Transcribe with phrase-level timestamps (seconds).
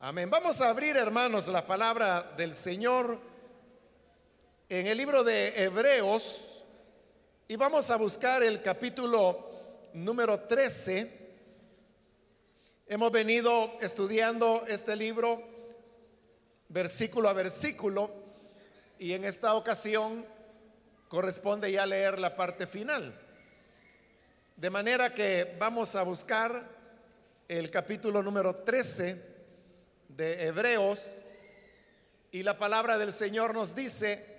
[0.00, 0.30] Amén.
[0.30, 3.18] Vamos a abrir, hermanos, la palabra del Señor
[4.68, 6.62] en el libro de Hebreos
[7.48, 9.50] y vamos a buscar el capítulo
[9.94, 11.32] número 13.
[12.86, 15.42] Hemos venido estudiando este libro
[16.68, 18.08] versículo a versículo
[19.00, 20.24] y en esta ocasión
[21.08, 23.20] corresponde ya leer la parte final.
[24.54, 26.62] De manera que vamos a buscar
[27.48, 29.37] el capítulo número 13
[30.18, 31.20] de Hebreos
[32.32, 34.36] y la palabra del Señor nos dice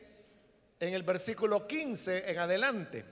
[0.77, 3.05] en el versículo 15 en adelante.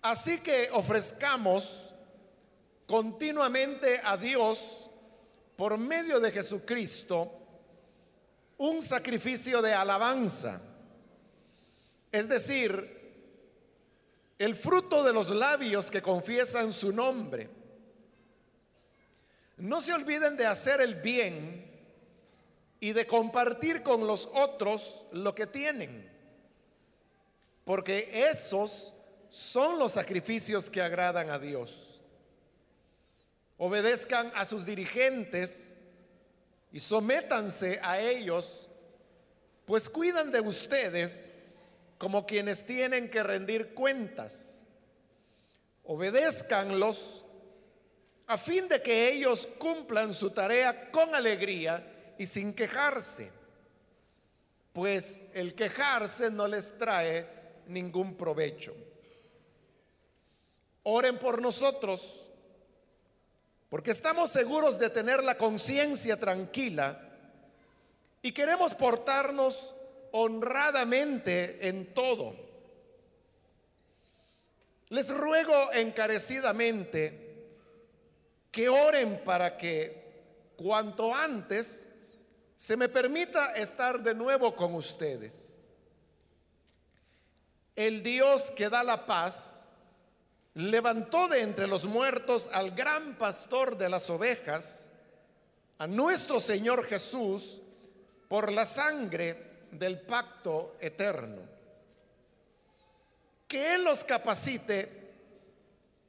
[0.00, 1.92] Así que ofrezcamos
[2.86, 4.88] continuamente a Dios
[5.56, 7.30] por medio de Jesucristo
[8.56, 10.58] un sacrificio de alabanza,
[12.10, 12.96] es decir,
[14.38, 17.57] el fruto de los labios que confiesan su nombre.
[19.58, 21.68] No se olviden de hacer el bien
[22.80, 26.08] y de compartir con los otros lo que tienen,
[27.64, 28.94] porque esos
[29.30, 32.02] son los sacrificios que agradan a Dios.
[33.56, 35.78] Obedezcan a sus dirigentes
[36.70, 38.68] y sométanse a ellos,
[39.66, 41.32] pues cuidan de ustedes
[41.98, 44.62] como quienes tienen que rendir cuentas.
[45.82, 47.24] Obedézcanlos
[48.28, 53.32] a fin de que ellos cumplan su tarea con alegría y sin quejarse,
[54.74, 57.26] pues el quejarse no les trae
[57.68, 58.74] ningún provecho.
[60.82, 62.28] Oren por nosotros,
[63.70, 67.00] porque estamos seguros de tener la conciencia tranquila
[68.20, 69.74] y queremos portarnos
[70.12, 72.36] honradamente en todo.
[74.90, 77.27] Les ruego encarecidamente,
[78.50, 81.94] que oren para que cuanto antes
[82.56, 85.58] se me permita estar de nuevo con ustedes.
[87.76, 89.68] El Dios que da la paz
[90.54, 94.94] levantó de entre los muertos al gran pastor de las ovejas,
[95.78, 97.60] a nuestro Señor Jesús,
[98.26, 101.42] por la sangre del pacto eterno.
[103.46, 104.88] Que Él los capacite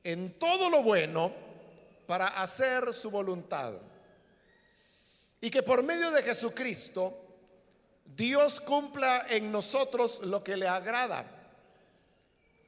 [0.04, 1.49] en todo lo bueno
[2.10, 3.72] para hacer su voluntad.
[5.40, 7.16] Y que por medio de Jesucristo
[8.04, 11.24] Dios cumpla en nosotros lo que le agrada.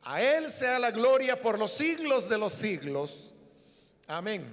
[0.03, 3.34] A Él sea la gloria por los siglos de los siglos.
[4.06, 4.46] Amén.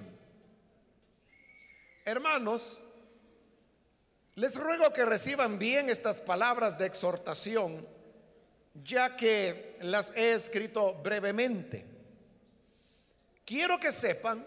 [2.03, 2.83] Hermanos,
[4.33, 7.87] les ruego que reciban bien estas palabras de exhortación,
[8.83, 11.85] ya que las he escrito brevemente.
[13.45, 14.43] Quiero que sepan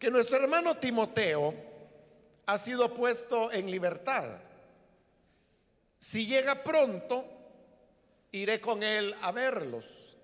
[0.00, 1.54] que nuestro hermano Timoteo
[2.46, 4.24] ha sido puesto en libertad.
[5.98, 7.22] Si llega pronto,
[8.32, 10.16] iré con él a verlos.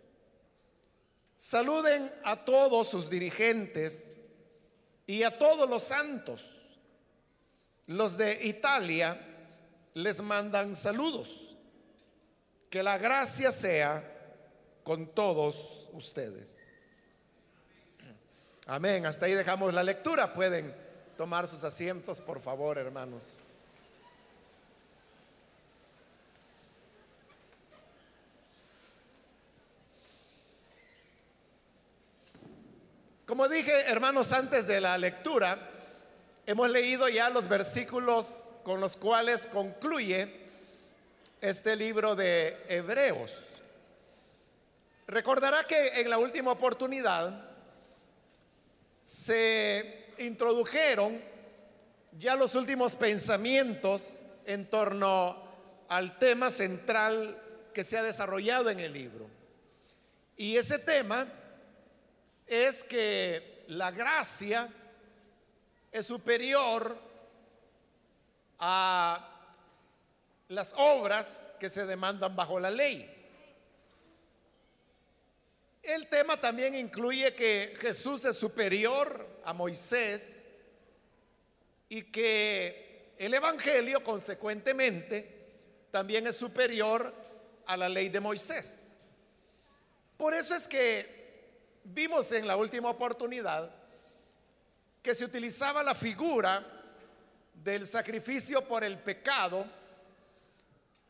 [1.37, 4.23] Saluden a todos sus dirigentes
[5.07, 6.63] y a todos los santos.
[7.87, 9.21] Los de Italia
[9.93, 11.55] les mandan saludos.
[12.71, 14.03] Que la gracia sea
[14.83, 16.73] con todos ustedes.
[18.69, 19.07] Amén.
[19.07, 20.33] Hasta ahí dejamos la lectura.
[20.33, 20.75] Pueden
[21.17, 23.39] tomar sus asientos, por favor, hermanos.
[33.25, 35.59] Como dije, hermanos, antes de la lectura,
[36.45, 40.29] hemos leído ya los versículos con los cuales concluye
[41.41, 43.47] este libro de Hebreos.
[45.07, 47.56] Recordará que en la última oportunidad
[49.07, 51.23] se introdujeron
[52.19, 55.41] ya los últimos pensamientos en torno
[55.89, 57.41] al tema central
[57.73, 59.29] que se ha desarrollado en el libro.
[60.37, 61.25] Y ese tema
[62.49, 64.69] es que la gracia
[65.93, 66.99] es superior
[68.59, 69.53] a
[70.49, 73.16] las obras que se demandan bajo la ley.
[75.87, 80.49] El tema también incluye que Jesús es superior a Moisés
[81.89, 85.47] y que el Evangelio consecuentemente
[85.93, 87.15] también es superior
[87.67, 88.97] a la ley de Moisés.
[90.17, 91.53] Por eso es que
[91.85, 93.71] vimos en la última oportunidad
[95.01, 96.67] que se utilizaba la figura
[97.55, 99.65] del sacrificio por el pecado,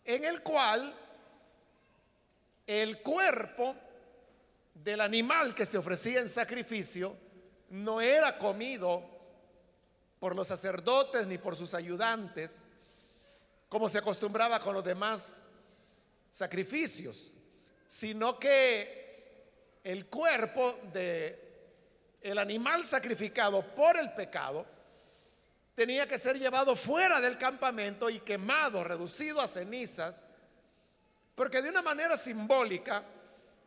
[0.05, 0.94] en el cual
[2.67, 3.75] el cuerpo
[4.87, 7.17] del animal que se ofrecía en sacrificio
[7.71, 9.03] no era comido
[10.21, 12.67] por los sacerdotes ni por sus ayudantes,
[13.69, 15.49] como se acostumbraba con los demás
[16.31, 17.35] sacrificios,
[17.88, 21.43] sino que el cuerpo de
[22.21, 24.65] el animal sacrificado por el pecado
[25.75, 30.29] tenía que ser llevado fuera del campamento y quemado, reducido a cenizas,
[31.35, 33.03] porque de una manera simbólica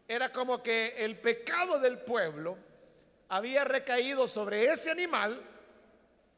[0.09, 2.57] era como que el pecado del pueblo
[3.29, 5.39] había recaído sobre ese animal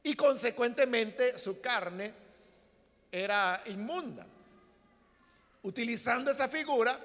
[0.03, 2.13] y consecuentemente su carne
[3.09, 4.27] era inmunda.
[5.63, 7.00] Utilizando esa figura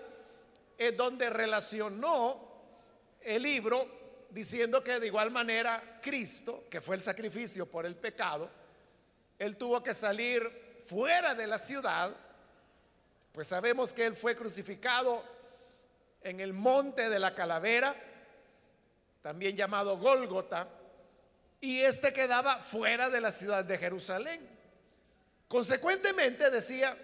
[0.77, 2.41] es donde relacionó
[3.21, 8.51] el libro diciendo que de igual manera Cristo, que fue el sacrificio por el pecado,
[9.39, 12.13] él tuvo que salir fuera de la ciudad,
[13.31, 15.36] pues sabemos que él fue crucificado
[16.27, 17.95] en el monte de la calavera,
[19.23, 20.69] también llamado Gólgota,
[21.61, 24.41] y este quedaba fuera de la ciudad de Jerusalén.
[25.47, 26.97] Consecuentemente decía,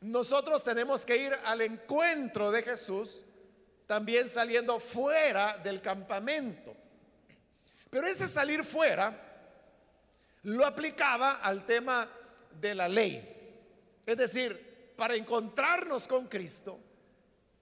[0.00, 3.20] nosotros tenemos que ir al encuentro de Jesús,
[3.86, 6.74] también saliendo fuera del campamento.
[7.90, 9.14] Pero ese salir fuera
[10.44, 12.08] lo aplicaba al tema
[12.58, 14.00] de la ley.
[14.06, 16.80] Es decir, para encontrarnos con Cristo,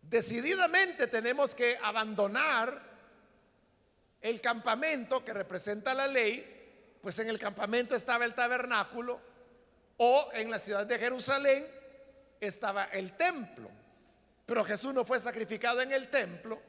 [0.09, 2.83] decididamente tenemos que abandonar
[4.21, 9.21] el campamento que representa la ley, pues en el campamento estaba el tabernáculo
[9.99, 11.67] o en la ciudad de Jerusalén
[12.41, 13.71] estaba el templo.
[14.45, 16.61] Pero Jesús no fue sacrificado en el templo,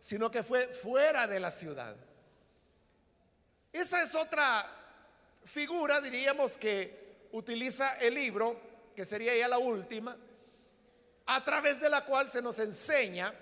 [0.00, 1.94] sino que fue fuera de la ciudad.
[3.72, 4.66] Esa es otra
[5.44, 8.60] figura, diríamos, que utiliza el libro,
[8.96, 10.16] que sería ya la última,
[11.30, 13.32] a través de la cual se nos enseña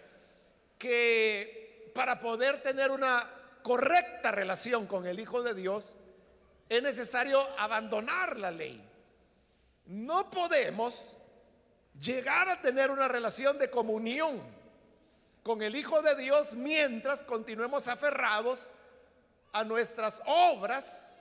[0.77, 3.25] que para poder tener una
[3.63, 5.95] correcta relación con el Hijo de Dios,
[6.69, 8.83] es necesario abandonar la ley.
[9.87, 11.17] No podemos
[12.01, 14.43] llegar a tener una relación de comunión
[15.45, 18.73] con el Hijo de Dios mientras continuemos aferrados
[19.53, 21.15] a nuestras obras,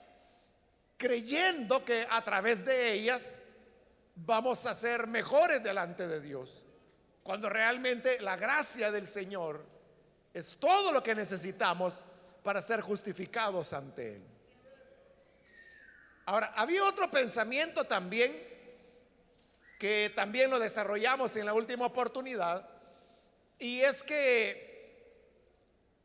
[0.98, 3.44] creyendo que a través de ellas
[4.16, 6.64] vamos a ser mejores delante de Dios,
[7.24, 9.64] cuando realmente la gracia del Señor
[10.34, 12.04] es todo lo que necesitamos
[12.44, 14.24] para ser justificados ante Él.
[16.26, 18.36] Ahora, había otro pensamiento también
[19.80, 22.68] que también lo desarrollamos en la última oportunidad,
[23.60, 24.66] y es que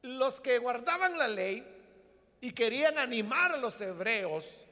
[0.02, 1.66] los que guardaban la ley
[2.40, 4.64] y querían animar a los hebreos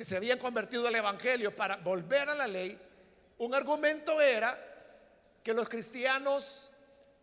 [0.00, 2.74] que se habían convertido al Evangelio para volver a la ley,
[3.36, 4.58] un argumento era
[5.44, 6.72] que los cristianos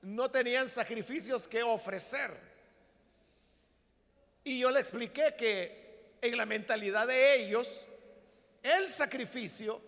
[0.03, 2.29] no tenían sacrificios que ofrecer.
[4.44, 7.88] Y yo le expliqué que en la mentalidad de ellos,
[8.62, 9.81] el sacrificio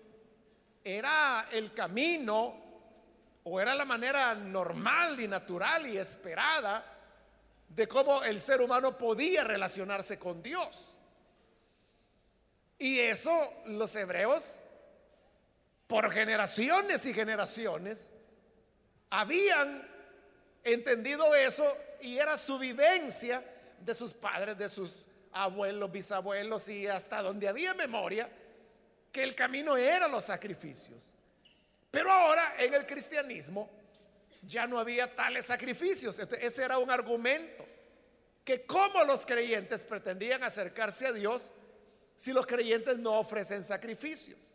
[0.84, 2.56] era el camino
[3.44, 6.84] o era la manera normal y natural y esperada
[7.68, 10.99] de cómo el ser humano podía relacionarse con Dios.
[12.80, 14.64] Y eso los hebreos,
[15.86, 18.14] por generaciones y generaciones,
[19.10, 19.86] habían
[20.64, 23.44] entendido eso y era su vivencia
[23.82, 28.30] de sus padres, de sus abuelos, bisabuelos y hasta donde había memoria,
[29.12, 31.14] que el camino era los sacrificios.
[31.92, 33.70] Pero ahora en el cristianismo
[34.44, 36.18] ya no había tales sacrificios.
[36.20, 37.66] ese era un argumento
[38.46, 41.52] que como los creyentes pretendían acercarse a Dios
[42.20, 44.54] si los creyentes no ofrecen sacrificios.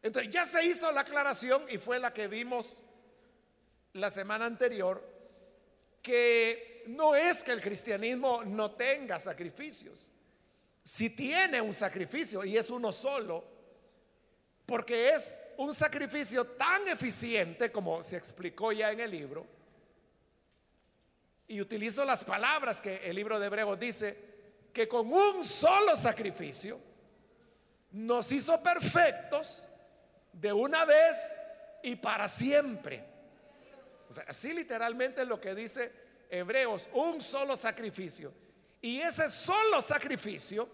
[0.00, 2.84] Entonces ya se hizo la aclaración y fue la que vimos
[3.94, 5.02] la semana anterior,
[6.00, 10.12] que no es que el cristianismo no tenga sacrificios.
[10.84, 13.44] Si tiene un sacrificio y es uno solo,
[14.64, 19.44] porque es un sacrificio tan eficiente como se explicó ya en el libro,
[21.48, 24.31] y utilizo las palabras que el libro de Hebreos dice,
[24.72, 26.78] que con un solo sacrificio
[27.92, 29.68] nos hizo perfectos
[30.32, 31.36] de una vez
[31.82, 33.04] y para siempre.
[34.26, 35.92] Así literalmente es lo que dice
[36.30, 38.32] Hebreos, un solo sacrificio.
[38.80, 40.68] Y ese solo sacrificio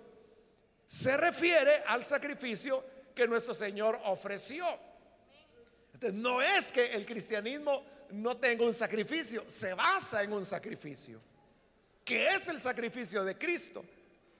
[0.86, 4.64] se refiere al sacrificio que nuestro Señor ofreció.
[6.12, 11.20] No es que el cristianismo no tenga un sacrificio, se basa en un sacrificio,
[12.08, 13.84] que es el sacrificio de Cristo.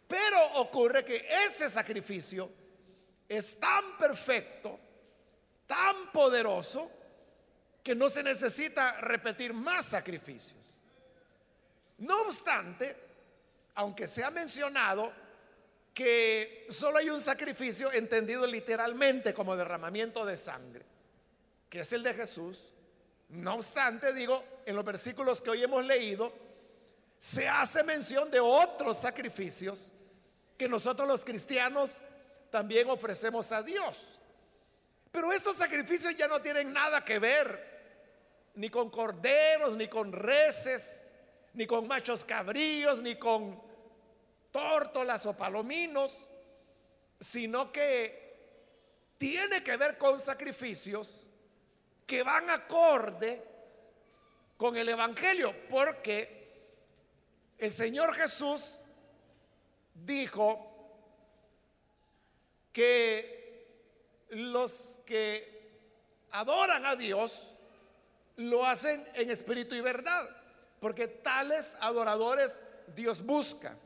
[0.07, 2.51] Pero ocurre que ese sacrificio
[3.29, 4.81] es tan perfecto,
[5.67, 6.91] tan poderoso,
[7.85, 10.81] que no se necesita repetir más sacrificios.
[11.99, 12.97] No obstante,
[13.75, 15.13] aunque se ha mencionado
[15.93, 20.87] que solo hay un sacrificio entendido literalmente como derramamiento de sangre,
[21.69, 22.73] que es el de Jesús.
[23.29, 26.48] No obstante, digo, en los versículos que hoy hemos leído,
[27.19, 29.93] se hace mención de otros sacrificios
[30.57, 32.01] que nosotros los cristianos
[32.51, 34.21] también ofrecemos a Dios.
[35.11, 37.79] Pero estos sacrificios ya no tienen nada que ver
[38.55, 41.15] ni con corderos, ni con reses,
[41.55, 43.61] ni con machos cabríos, ni con
[44.51, 46.31] tórtolas o palominos,
[47.21, 48.29] sino que
[49.19, 51.29] tiene que ver con sacrificios
[52.07, 53.43] que van acorde
[54.57, 56.38] con el Evangelio, porque
[57.59, 58.83] el Señor Jesús
[59.95, 60.65] dijo
[62.73, 65.59] que los que
[66.31, 67.57] adoran a Dios
[68.37, 70.29] lo hacen en espíritu y verdad,
[70.81, 72.63] porque tales adoradores
[72.95, 73.77] Dios busca,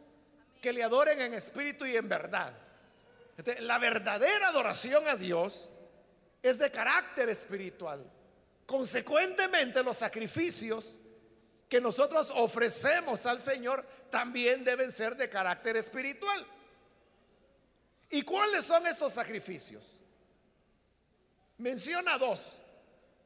[0.61, 2.53] que le adoren en espíritu y en verdad.
[3.61, 5.71] la verdadera adoración a Dios
[6.43, 8.05] es de carácter espiritual.
[8.67, 10.99] Consecuentemente, los sacrificios
[11.73, 16.47] que nosotros ofrecemos al Señor también deben ser de carácter espiritual.
[18.11, 19.83] ¿Y cuáles son estos sacrificios?
[21.57, 22.61] Menciona dos.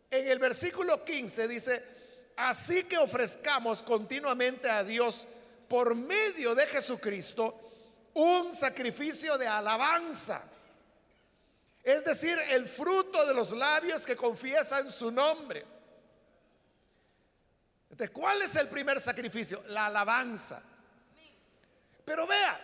[0.08, 1.84] En el versículo 15 dice,
[2.36, 5.26] así que ofrezcamos continuamente a Dios
[5.66, 7.52] por medio de Jesucristo
[8.14, 10.40] un sacrificio de alabanza.
[11.82, 15.75] Es decir, el fruto de los labios que confiesan su nombre.
[17.96, 19.62] Entonces, ¿cuál es el primer sacrificio?
[19.68, 20.62] La alabanza.
[22.04, 22.60] Pero vea,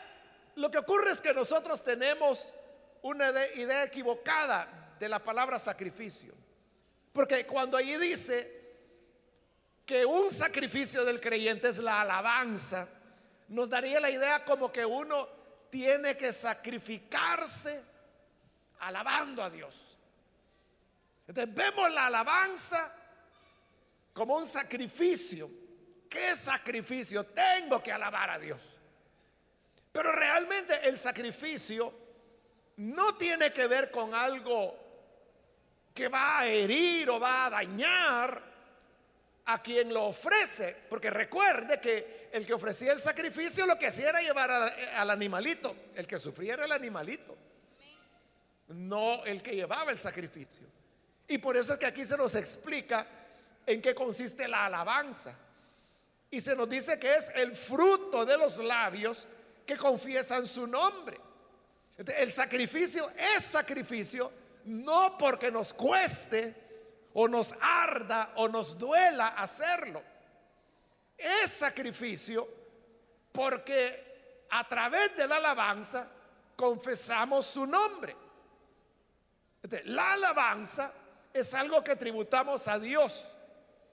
[0.57, 2.53] lo que ocurre es que nosotros tenemos
[3.01, 6.35] una idea equivocada de la palabra sacrificio.
[7.15, 8.75] Porque cuando ahí dice
[9.87, 12.87] que un sacrificio del creyente es la alabanza,
[13.49, 15.27] nos daría la idea como que uno
[15.71, 17.83] tiene que sacrificarse
[18.81, 19.97] alabando a Dios.
[21.27, 22.99] Entonces vemos la alabanza
[24.13, 25.51] como un sacrificio.
[26.09, 27.25] ¿Qué sacrificio?
[27.25, 28.61] Tengo que alabar a Dios.
[29.91, 31.93] Pero realmente el sacrificio
[32.77, 34.79] no tiene que ver con algo
[35.95, 38.43] que va a herir o va a dañar
[39.47, 40.77] a quien lo ofrece.
[40.89, 45.75] Porque recuerde que el que ofrecía el sacrificio lo que hacía era llevar al animalito.
[45.95, 47.37] El que sufría era el animalito.
[48.69, 50.67] No el que llevaba el sacrificio.
[51.29, 53.07] Y por eso es que aquí se nos explica
[53.67, 55.35] en qué consiste la alabanza.
[56.31, 59.27] Y se nos dice que es el fruto de los labios
[59.67, 61.21] que confiesan su nombre.
[61.97, 64.33] El sacrificio es sacrificio
[64.65, 66.55] no porque nos cueste
[67.15, 70.03] o nos arda o nos duela hacerlo.
[71.19, 72.49] Es sacrificio
[73.31, 76.09] porque a través de la alabanza
[76.57, 78.17] confesamos su nombre.
[79.85, 80.93] La alabanza
[81.33, 83.35] es algo que tributamos a Dios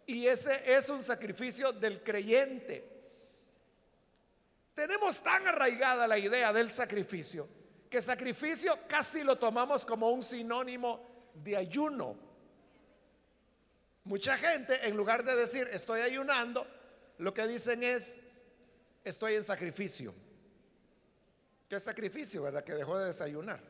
[0.09, 2.83] y ese es un sacrificio del creyente.
[4.73, 7.47] Tenemos tan arraigada la idea del sacrificio
[7.87, 12.17] que sacrificio casi lo tomamos como un sinónimo de ayuno.
[14.05, 16.65] Mucha gente, en lugar de decir estoy ayunando,
[17.19, 18.21] lo que dicen es
[19.03, 20.11] estoy en sacrificio.
[21.69, 22.63] ¿Qué sacrificio, verdad?
[22.63, 23.61] Que dejó de desayunar.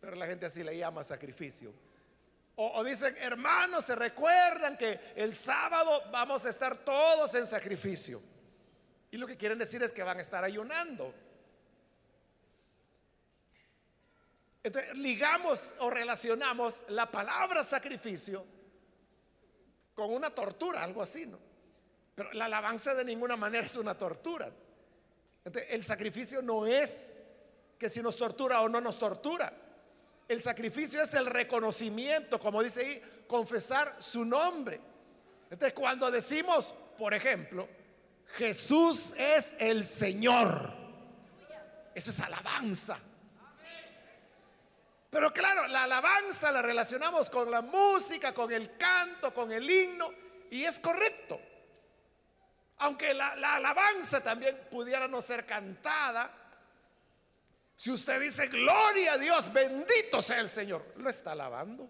[0.00, 1.72] Pero la gente así le llama sacrificio.
[2.56, 8.22] O, dicen, hermanos, se recuerdan que el sábado vamos a estar todos en sacrificio.
[9.10, 11.12] Y lo que quieren decir es que van a estar ayunando.
[14.62, 18.46] Entonces, ligamos o relacionamos la palabra sacrificio
[19.94, 21.38] con una tortura, algo así, ¿no?
[22.14, 24.48] Pero la alabanza de ninguna manera es una tortura.
[25.44, 27.12] Entonces, el sacrificio no es
[27.78, 29.52] que si nos tortura o no nos tortura.
[30.26, 34.80] El sacrificio es el reconocimiento, como dice ahí, confesar su nombre.
[35.50, 37.68] Entonces, cuando decimos, por ejemplo,
[38.34, 40.72] Jesús es el Señor,
[41.94, 42.98] eso es alabanza.
[45.14, 50.10] Pero claro, la alabanza la relacionamos con la música, con el canto, con el himno,
[50.50, 51.40] y es correcto.
[52.78, 56.43] Aunque la, alabanza también pudiera no ser cantada,
[57.76, 61.88] si usted dice, gloria a Dios, bendito sea el Señor, lo está alabando.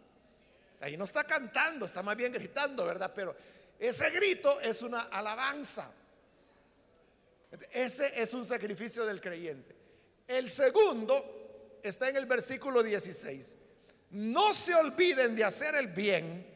[0.81, 3.13] Ahí no está cantando, está más bien gritando, ¿verdad?
[3.15, 3.37] Pero
[3.79, 5.91] ese grito es una alabanza.
[7.71, 9.75] Ese es un sacrificio del creyente.
[10.27, 13.57] El segundo está en el versículo 16.
[14.11, 16.47] No se olviden de hacer el bien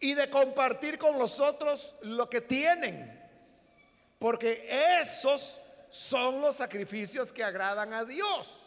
[0.00, 3.28] y de compartir con los otros lo que tienen,
[4.18, 5.60] porque esos
[5.90, 8.60] son los sacrificios que agradan a Dios.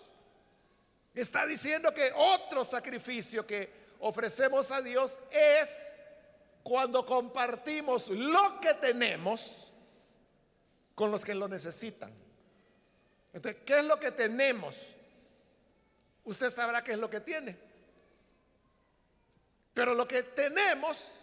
[1.15, 5.95] Está diciendo que otro sacrificio que ofrecemos a Dios es
[6.63, 9.71] cuando compartimos lo que tenemos
[10.95, 12.13] con los que lo necesitan.
[13.31, 14.93] Entonces, ¿qué es lo que tenemos?
[16.25, 17.57] Usted sabrá qué es lo que tiene.
[19.73, 21.13] Pero lo que tenemos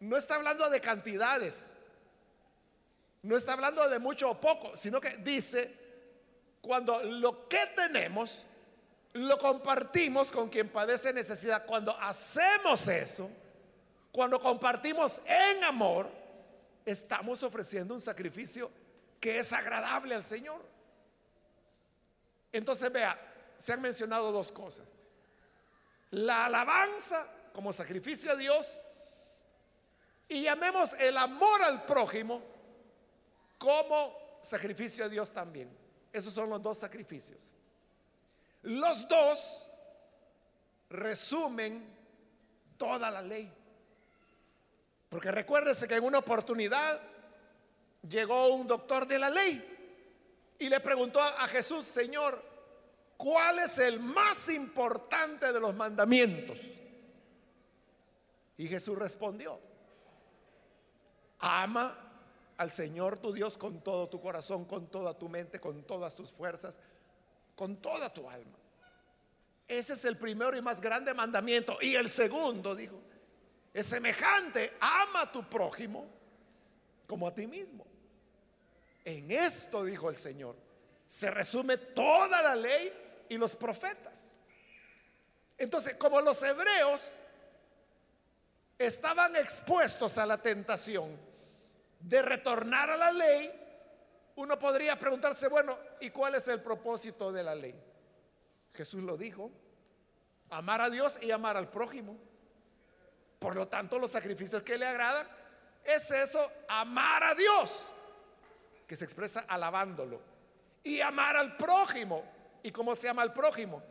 [0.00, 1.76] no está hablando de cantidades,
[3.24, 5.74] no está hablando de mucho o poco, sino que dice,
[6.60, 8.44] cuando lo que tenemos
[9.14, 13.30] lo compartimos con quien padece necesidad, cuando hacemos eso,
[14.12, 16.06] cuando compartimos en amor,
[16.84, 18.70] estamos ofreciendo un sacrificio
[19.18, 20.60] que es agradable al Señor.
[22.52, 23.18] Entonces vea,
[23.56, 24.84] se han mencionado dos cosas.
[26.10, 28.82] La alabanza como sacrificio a Dios
[30.28, 32.53] y llamemos el amor al prójimo
[33.58, 35.70] como sacrificio a Dios también.
[36.12, 37.50] Esos son los dos sacrificios.
[38.62, 39.68] Los dos
[40.90, 41.84] resumen
[42.78, 43.52] toda la ley.
[45.08, 47.00] Porque recuérdese que en una oportunidad
[48.08, 52.42] llegó un doctor de la ley y le preguntó a Jesús, Señor,
[53.16, 56.60] ¿cuál es el más importante de los mandamientos?
[58.56, 59.58] Y Jesús respondió,
[61.40, 62.03] ama
[62.56, 66.30] al Señor tu Dios con todo tu corazón, con toda tu mente, con todas tus
[66.30, 66.78] fuerzas,
[67.56, 68.56] con toda tu alma.
[69.66, 71.78] Ese es el primero y más grande mandamiento.
[71.80, 73.00] Y el segundo, dijo,
[73.72, 76.06] es semejante, ama a tu prójimo
[77.06, 77.86] como a ti mismo.
[79.04, 80.56] En esto, dijo el Señor,
[81.06, 82.92] se resume toda la ley
[83.28, 84.38] y los profetas.
[85.58, 87.20] Entonces, como los hebreos
[88.78, 91.16] estaban expuestos a la tentación
[92.04, 93.50] de retornar a la ley,
[94.36, 97.74] uno podría preguntarse, bueno, ¿y cuál es el propósito de la ley?
[98.74, 99.50] Jesús lo dijo,
[100.50, 102.16] amar a Dios y amar al prójimo.
[103.38, 105.26] Por lo tanto, los sacrificios que le agradan
[105.82, 107.88] es eso, amar a Dios,
[108.86, 110.20] que se expresa alabándolo,
[110.82, 112.22] y amar al prójimo.
[112.62, 113.82] ¿Y cómo se ama al prójimo?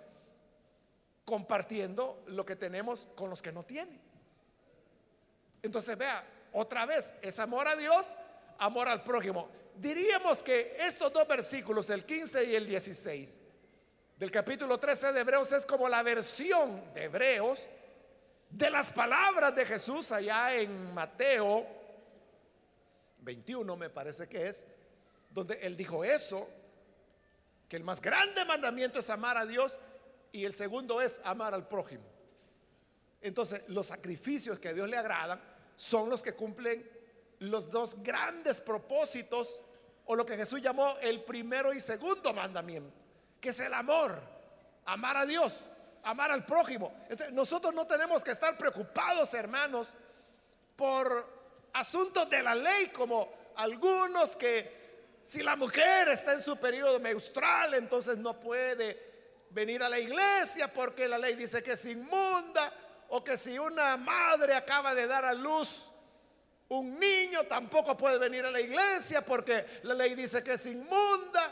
[1.26, 4.02] Compartiendo lo que tenemos con los que no tienen.
[5.62, 6.24] Entonces, vea,
[6.54, 8.16] otra vez, es amor a Dios,
[8.60, 9.50] amor al prójimo.
[9.76, 13.42] Diríamos que estos dos versículos, el 15 y el 16,
[14.18, 17.68] del capítulo 13 de Hebreos, es como la versión de Hebreos
[18.50, 21.66] de las palabras de Jesús allá en Mateo
[23.24, 24.66] 21, me parece que es,
[25.32, 26.48] donde él dijo eso,
[27.68, 29.80] que el más grande mandamiento es amar a Dios
[30.32, 32.04] y el segundo es amar al prójimo.
[33.22, 35.42] Entonces, los sacrificios que a Dios le agradan
[35.76, 36.90] son los que cumplen
[37.40, 39.62] los dos grandes propósitos
[40.06, 42.94] o lo que Jesús llamó el primero y segundo mandamiento,
[43.40, 44.22] que es el amor,
[44.86, 45.68] amar a Dios,
[46.04, 46.94] amar al prójimo.
[47.32, 49.94] nosotros no tenemos que estar preocupados, hermanos,
[50.76, 54.84] por asuntos de la ley como algunos que
[55.24, 59.14] si la mujer está en su periodo menstrual, entonces no puede
[59.52, 62.72] venir a la iglesia porque la ley dice que es inmunda
[63.16, 65.92] o que si una madre acaba de dar a luz
[66.70, 71.52] un niño tampoco puede venir a la iglesia porque la ley dice que es inmunda,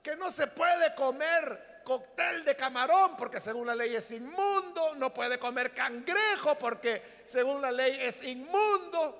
[0.00, 5.12] que no se puede comer cóctel de camarón porque según la ley es inmundo, no
[5.12, 9.18] puede comer cangrejo porque según la ley es inmundo,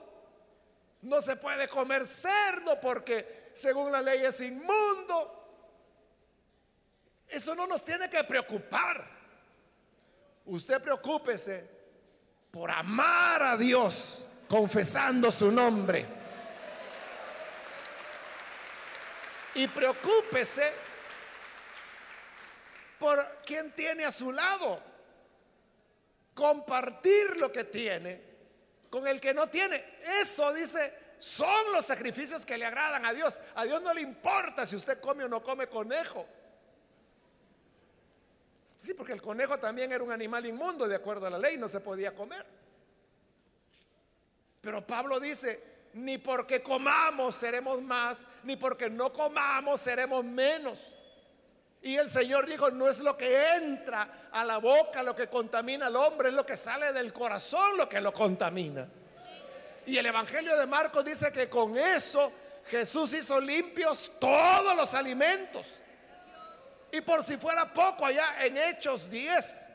[1.03, 5.41] no se puede comer cerdo porque según la ley es inmundo.
[7.27, 9.24] Eso no nos tiene que preocupar.
[10.47, 11.71] Usted preocúpese
[12.51, 16.07] por amar a Dios confesando su nombre.
[19.55, 20.73] Y preocúpese
[22.99, 24.81] por quien tiene a su lado.
[26.35, 28.35] Compartir lo que tiene
[28.91, 29.99] con el que no tiene.
[30.21, 33.39] Eso dice, son los sacrificios que le agradan a Dios.
[33.55, 36.27] A Dios no le importa si usted come o no come conejo.
[38.85, 41.69] Sí, porque el conejo también era un animal inmundo, de acuerdo a la ley, no
[41.69, 42.45] se podía comer.
[44.61, 50.99] Pero Pablo dice, ni porque comamos seremos más, ni porque no comamos seremos menos.
[51.81, 55.87] Y el Señor dijo, no es lo que entra a la boca lo que contamina
[55.87, 58.87] al hombre, es lo que sale del corazón lo que lo contamina.
[59.87, 62.31] Y el Evangelio de Marcos dice que con eso
[62.67, 65.84] Jesús hizo limpios todos los alimentos.
[66.95, 69.69] Y por si fuera poco, allá en Hechos 10,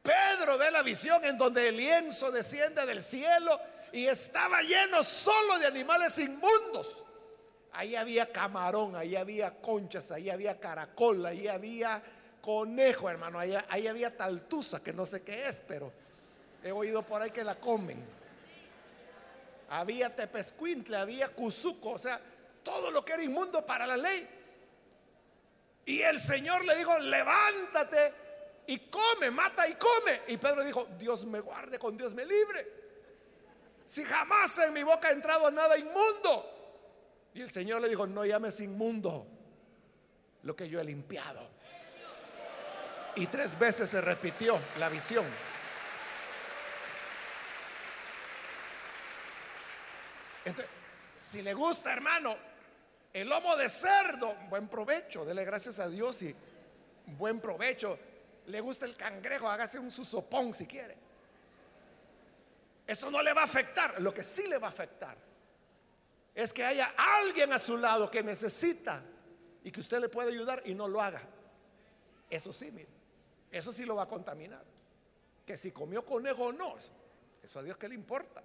[0.00, 3.58] Pedro ve la visión en donde el lienzo desciende del cielo
[3.90, 7.02] y estaba lleno solo de animales inmundos.
[7.72, 12.00] ahí había camarón, ahí había conchas, ahí había caracol, ahí había
[12.40, 15.92] conejo, hermano, ahí, había taltusa, que no sé qué es, pero
[16.62, 18.00] he oído por ahí que la comen.
[19.70, 22.20] Había tepescuintle, había cuzuco, o sea,
[22.62, 24.37] todo lo que era inmundo para la ley.
[25.88, 28.12] Y el Señor le dijo, levántate
[28.66, 30.20] y come, mata y come.
[30.26, 32.74] Y Pedro dijo, Dios me guarde, con Dios me libre.
[33.86, 37.30] Si jamás en mi boca ha entrado nada inmundo.
[37.32, 39.26] Y el Señor le dijo, no llames inmundo
[40.42, 41.48] lo que yo he limpiado.
[43.16, 45.24] Y tres veces se repitió la visión.
[50.44, 50.70] Entonces,
[51.16, 52.36] si le gusta, hermano,
[53.12, 56.34] el lomo de cerdo, buen provecho, dele gracias a Dios y
[57.16, 57.98] buen provecho.
[58.46, 60.96] Le gusta el cangrejo, hágase un susopón si quiere.
[62.86, 64.00] Eso no le va a afectar.
[64.00, 65.16] Lo que sí le va a afectar
[66.34, 69.02] es que haya alguien a su lado que necesita
[69.64, 71.22] y que usted le puede ayudar y no lo haga.
[72.30, 72.88] Eso sí, mire,
[73.50, 74.64] eso sí lo va a contaminar.
[75.44, 78.42] Que si comió conejo o no, eso, a Dios que le importa.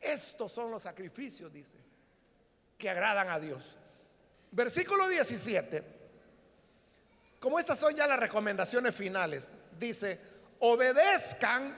[0.00, 1.95] estos son los sacrificios, dice
[2.78, 3.76] que agradan a Dios.
[4.50, 5.82] Versículo 17.
[7.40, 10.18] Como estas son ya las recomendaciones finales, dice,
[10.60, 11.76] obedezcan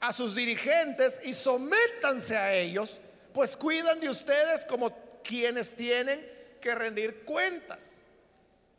[0.00, 3.00] a sus dirigentes y sométanse a ellos,
[3.32, 6.24] pues cuidan de ustedes como quienes tienen
[6.60, 8.02] que rendir cuentas.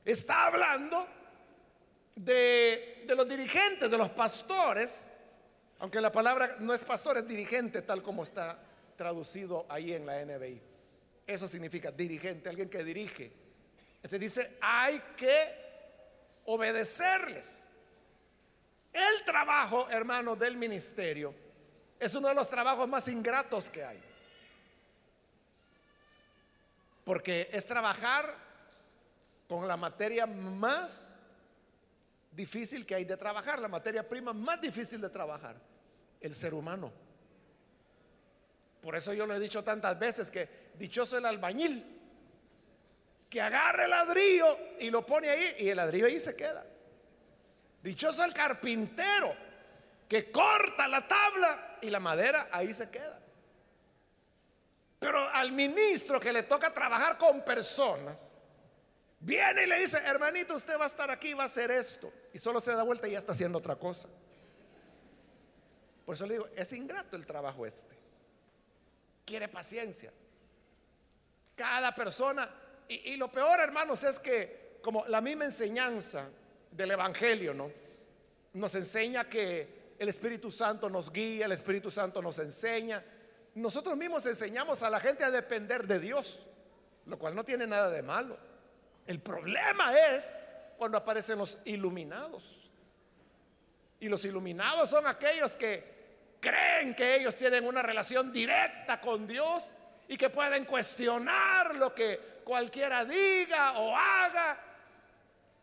[0.06, 1.08] Está hablando
[2.16, 5.14] de, de los dirigentes, de los pastores,
[5.80, 8.58] aunque la palabra no es pastor, es dirigente, tal como está
[8.96, 10.73] traducido ahí en la NBI.
[11.26, 13.32] Eso significa dirigente, alguien que dirige.
[14.02, 15.64] Este dice, hay que
[16.46, 17.70] obedecerles.
[18.92, 21.34] El trabajo, hermano, del ministerio
[22.00, 24.04] es uno de los trabajos más ingratos que hay.
[27.06, 28.36] Porque es trabajar
[29.48, 31.22] con la materia más
[32.32, 35.56] difícil que hay de trabajar, la materia prima más difícil de trabajar,
[36.20, 36.92] el ser humano.
[38.82, 41.90] Por eso yo lo he dicho tantas veces que dichoso el albañil
[43.30, 46.66] que agarre el ladrillo y lo pone ahí y el ladrillo ahí se queda.
[47.82, 49.34] Dichoso el carpintero
[50.08, 53.20] que corta la tabla y la madera ahí se queda.
[55.00, 58.38] Pero al ministro que le toca trabajar con personas,
[59.20, 62.14] viene y le dice, hermanito, usted va a estar aquí, va a hacer esto.
[62.34, 64.08] Y solo se da vuelta y ya está haciendo otra cosa.
[66.06, 68.04] Por eso le digo, es ingrato el trabajo este
[69.26, 70.12] quiere paciencia.
[71.56, 72.50] Cada persona,
[72.88, 76.30] y, lo peor hermanos es que como la misma enseñanza
[76.72, 77.72] del Evangelio, ¿no?
[78.54, 83.04] Nos enseña que el Espíritu Santo nos guía, el Espíritu Santo nos enseña.
[83.56, 86.44] Nosotros mismos enseñamos a la gente a depender de Dios,
[87.06, 88.38] lo cual no tiene nada de malo.
[89.08, 90.40] El problema es
[90.78, 92.70] cuando aparecen los iluminados.
[94.00, 95.94] Y los iluminados son aquellos que
[96.42, 99.76] creen que ellos tienen una relación directa con Dios
[100.08, 104.60] y que pueden cuestionar lo que cualquiera diga o haga.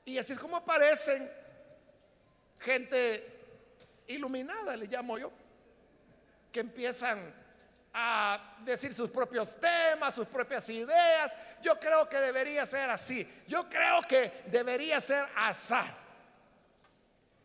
[0.04, 1.30] Y así es como aparecen
[2.58, 3.40] gente
[4.08, 5.30] iluminada, le llamo yo,
[6.52, 7.32] que empiezan
[7.92, 11.34] a decir sus propios temas, sus propias ideas.
[11.62, 13.26] Yo creo que debería ser así.
[13.48, 15.74] Yo creo que debería ser así.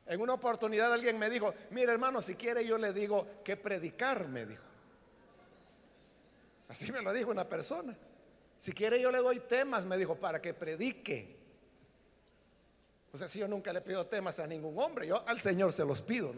[0.07, 4.27] En una oportunidad alguien me dijo, mire hermano, si quiere yo le digo que predicar,
[4.27, 4.64] me dijo.
[6.67, 7.95] Así me lo dijo una persona.
[8.57, 11.35] Si quiere yo le doy temas, me dijo, para que predique.
[13.11, 15.85] O sea, si yo nunca le pido temas a ningún hombre, yo al Señor se
[15.85, 16.33] los pido.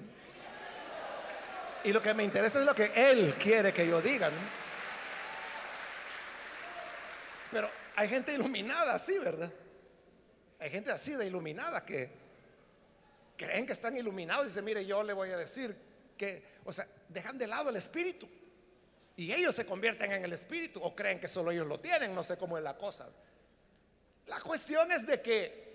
[1.84, 4.30] Y lo que me interesa es lo que Él quiere que yo diga.
[7.52, 9.52] Pero hay gente iluminada así, ¿verdad?
[10.60, 12.12] Hay gente así de iluminada que
[13.38, 14.46] creen que están iluminados.
[14.48, 15.76] Dice, mire, yo le voy a decir
[16.18, 18.28] que, o sea, dejan de lado el espíritu.
[19.18, 22.14] Y ellos se convierten en el espíritu o creen que solo ellos lo tienen.
[22.14, 23.10] No sé cómo es la cosa.
[24.28, 25.68] La cuestión es de que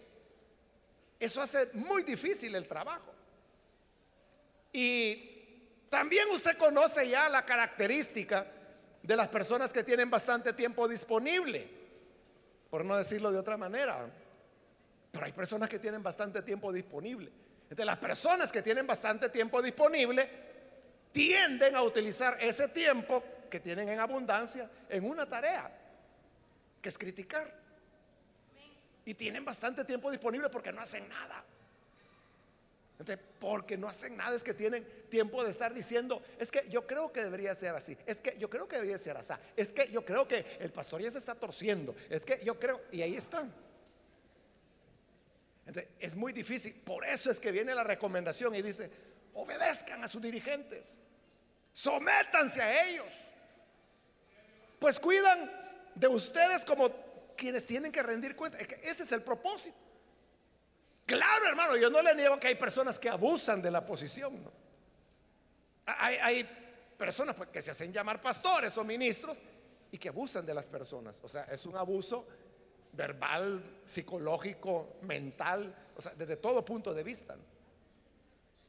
[1.19, 3.13] eso hace muy difícil el trabajo.
[4.73, 8.47] Y también usted conoce ya la característica
[9.03, 11.69] de las personas que tienen bastante tiempo disponible,
[12.71, 14.09] por no decirlo de otra manera.
[15.11, 17.31] Pero hay personas que tienen bastante tiempo disponible.
[17.65, 20.29] Entonces las personas que tienen bastante tiempo disponible
[21.13, 25.71] tienden a utilizar ese tiempo que tienen en abundancia en una tarea,
[26.81, 27.55] que es criticar.
[29.05, 31.45] Y tienen bastante tiempo disponible porque no hacen nada.
[33.39, 37.13] porque no hacen nada, es que tienen tiempo de estar diciendo, es que yo creo
[37.13, 40.05] que debería ser así, es que yo creo que debería ser así, es que yo
[40.05, 43.53] creo que el pastor ya se está torciendo, es que yo creo, y ahí están.
[45.99, 48.89] es muy difícil, por eso es que viene la recomendación y dice,
[49.35, 51.01] obedezcan a sus dirigentes,
[51.73, 53.32] sométanse a ellos,
[54.83, 55.49] pues cuidan
[55.95, 56.91] de ustedes como
[57.37, 59.77] quienes tienen que rendir cuenta, ese es el propósito.
[61.07, 64.43] Claro, hermano, yo no le niego que hay personas que abusan de la posición.
[65.87, 66.49] Hay,
[66.99, 69.41] personas pues, que se hacen llamar pastores o ministros
[69.93, 71.21] y que abusan de las personas.
[71.23, 72.27] O sea, es un abuso
[72.93, 77.37] verbal, psicológico, mental, o sea, desde todo punto de vista.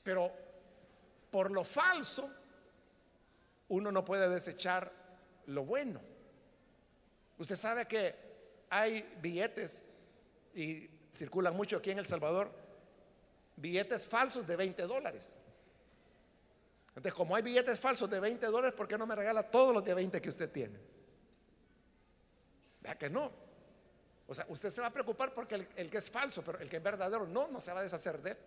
[0.04, 0.32] Pero
[1.32, 2.32] por lo falso,
[3.70, 5.03] uno no puede desechar
[5.48, 6.02] lo bueno.
[7.38, 8.16] Usted sabe que
[8.70, 9.90] hay billetes
[10.54, 12.52] y circulan mucho aquí en El Salvador,
[13.56, 15.40] billetes falsos de 20 dólares.
[16.90, 19.84] Entonces, como hay billetes falsos de 20 dólares, ¿por qué no me regala todos los
[19.84, 20.80] de 20 que usted tiene?
[22.82, 23.32] Vea que no.
[24.28, 26.78] O sea, usted se va a preocupar porque el, que es falso, pero el que
[26.78, 28.38] es verdadero no, no se va a deshacer de él.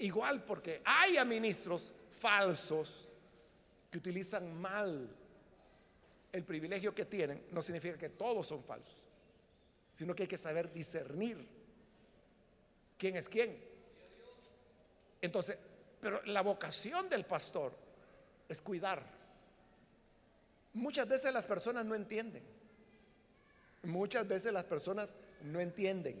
[0.00, 3.08] igual porque hay ministros falsos
[3.90, 5.08] que utilizan mal
[6.34, 8.96] el privilegio que tienen, no significa que todos son falsos,
[9.92, 11.46] sino que hay que saber discernir
[12.98, 13.56] quién es quién.
[15.22, 15.56] Entonces,
[16.00, 17.72] pero la vocación del pastor
[18.48, 19.00] es cuidar.
[20.72, 22.42] Muchas veces las personas no entienden.
[23.84, 26.20] Muchas veces las personas no entienden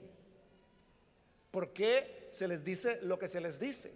[1.50, 3.92] por qué se les dice lo que se les dice.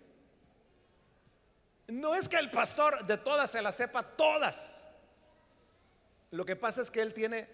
[1.87, 4.88] No es que el pastor de todas se las sepa todas.
[6.31, 7.49] Lo que pasa es que él tiene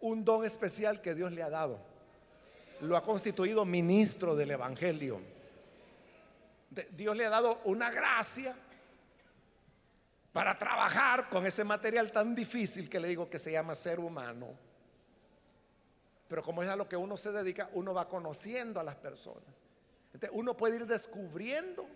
[0.00, 1.96] un don especial que Dios le ha dado
[2.80, 5.20] lo ha constituido ministro del Evangelio.
[6.90, 8.54] Dios le ha dado una gracia
[10.32, 14.48] para trabajar con ese material tan difícil que le digo que se llama ser humano.
[16.28, 19.48] Pero como es a lo que uno se dedica, uno va conociendo a las personas.
[20.32, 21.86] uno puede ir descubriendo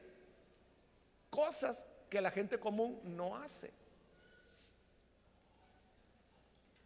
[1.29, 3.71] cosas que la gente común no hace.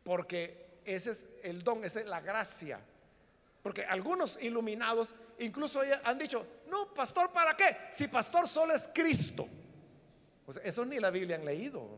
[0.04, 2.78] Porque ese es el don, esa es la gracia
[3.64, 7.74] porque algunos iluminados incluso han dicho, no, pastor, ¿para qué?
[7.92, 9.48] Si pastor solo es Cristo.
[10.44, 11.88] Pues eso ni la Biblia han leído.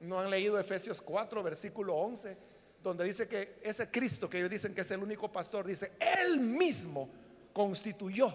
[0.00, 2.36] No han leído Efesios 4, versículo 11,
[2.82, 6.38] donde dice que ese Cristo que ellos dicen que es el único pastor, dice, él
[6.38, 7.08] mismo
[7.54, 8.30] constituyó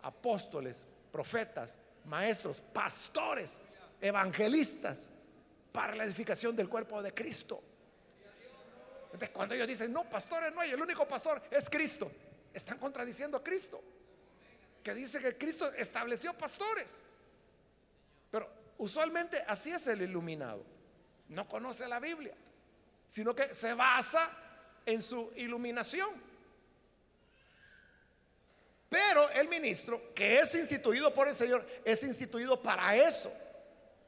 [0.00, 1.76] apóstoles, profetas,
[2.06, 3.60] maestros, pastores,
[4.00, 5.10] evangelistas
[5.70, 7.62] para la edificación del cuerpo de Cristo.
[9.12, 12.10] Entonces, cuando ellos dicen, no, pastores no hay, el único pastor es Cristo,
[12.52, 13.82] están contradiciendo a Cristo,
[14.82, 17.04] que dice que Cristo estableció pastores.
[18.30, 18.48] Pero
[18.78, 20.64] usualmente así es el iluminado.
[21.28, 22.34] No conoce la Biblia,
[23.06, 24.30] sino que se basa
[24.86, 26.08] en su iluminación.
[28.88, 33.32] Pero el ministro, que es instituido por el Señor, es instituido para eso.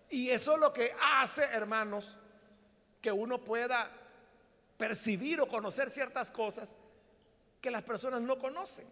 [0.08, 2.16] Y eso es lo que hace, hermanos,
[3.00, 3.90] que uno pueda
[4.76, 6.76] percibir o conocer ciertas cosas
[7.60, 8.87] que las personas no conocen.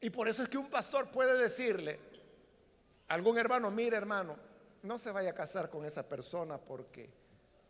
[0.00, 1.98] Y por eso es que un pastor puede decirle
[3.08, 4.36] a algún hermano, mire hermano,
[4.82, 7.08] no se vaya a casar con esa persona porque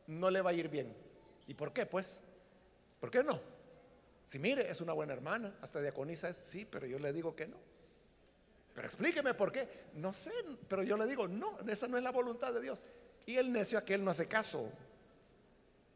[0.06, 0.94] no le va a ir bien.
[1.46, 1.84] ¿Y por qué?
[1.84, 2.22] Pues,
[3.00, 3.38] ¿por qué no?
[4.24, 7.58] Si mire, es una buena hermana, hasta diaconisa sí, pero yo le digo que no.
[8.72, 9.68] Pero explíqueme por qué.
[9.94, 10.32] No sé,
[10.68, 12.80] pero yo le digo, no, esa no es la voluntad de Dios.
[13.26, 14.70] Y el necio aquel no hace caso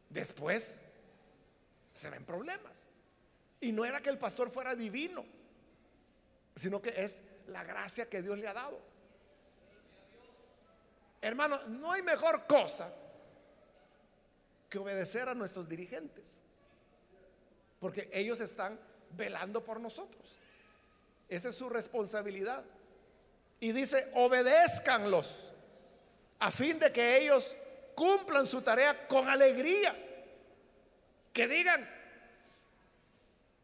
[0.09, 0.81] después
[1.93, 2.87] se ven problemas.
[3.59, 5.25] Y no era que el pastor fuera divino,
[6.55, 8.79] sino que es la gracia que Dios le ha dado.
[11.21, 12.93] Hermano, no hay mejor cosa
[14.69, 16.39] que obedecer a nuestros dirigentes,
[17.79, 18.79] porque ellos están
[19.11, 20.37] velando por nosotros.
[21.27, 22.63] Esa es su responsabilidad.
[23.59, 25.51] Y dice, obedézcanlos
[26.39, 27.55] a fin de que ellos
[27.97, 29.95] cumplan su tarea con alegría.
[31.33, 31.89] Que digan,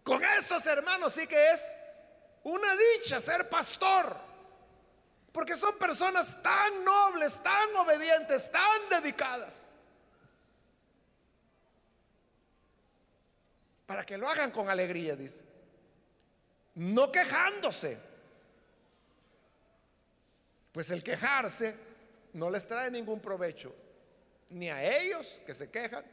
[0.03, 1.77] con estos hermanos sí que es
[2.43, 4.17] una dicha ser pastor.
[5.31, 9.69] Porque son personas tan nobles, tan obedientes, tan dedicadas.
[13.85, 15.45] Para que lo hagan con alegría, dice.
[16.73, 17.99] No quejándose.
[20.71, 21.75] Pues el quejarse
[22.33, 23.82] no les trae ningún provecho
[24.53, 26.05] ni a ellos que se quejan,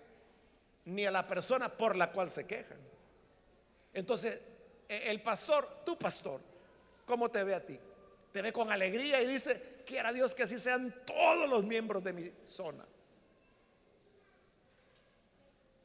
[0.87, 2.79] ni a la persona por la cual se quejan.
[3.93, 4.41] Entonces,
[4.89, 6.41] e, el pastor, tu pastor,
[7.07, 7.79] ¿cómo te ve a ti?
[8.33, 12.13] Te ve con alegría y dice, quiera Dios que así sean todos los miembros de
[12.13, 12.85] mi zona.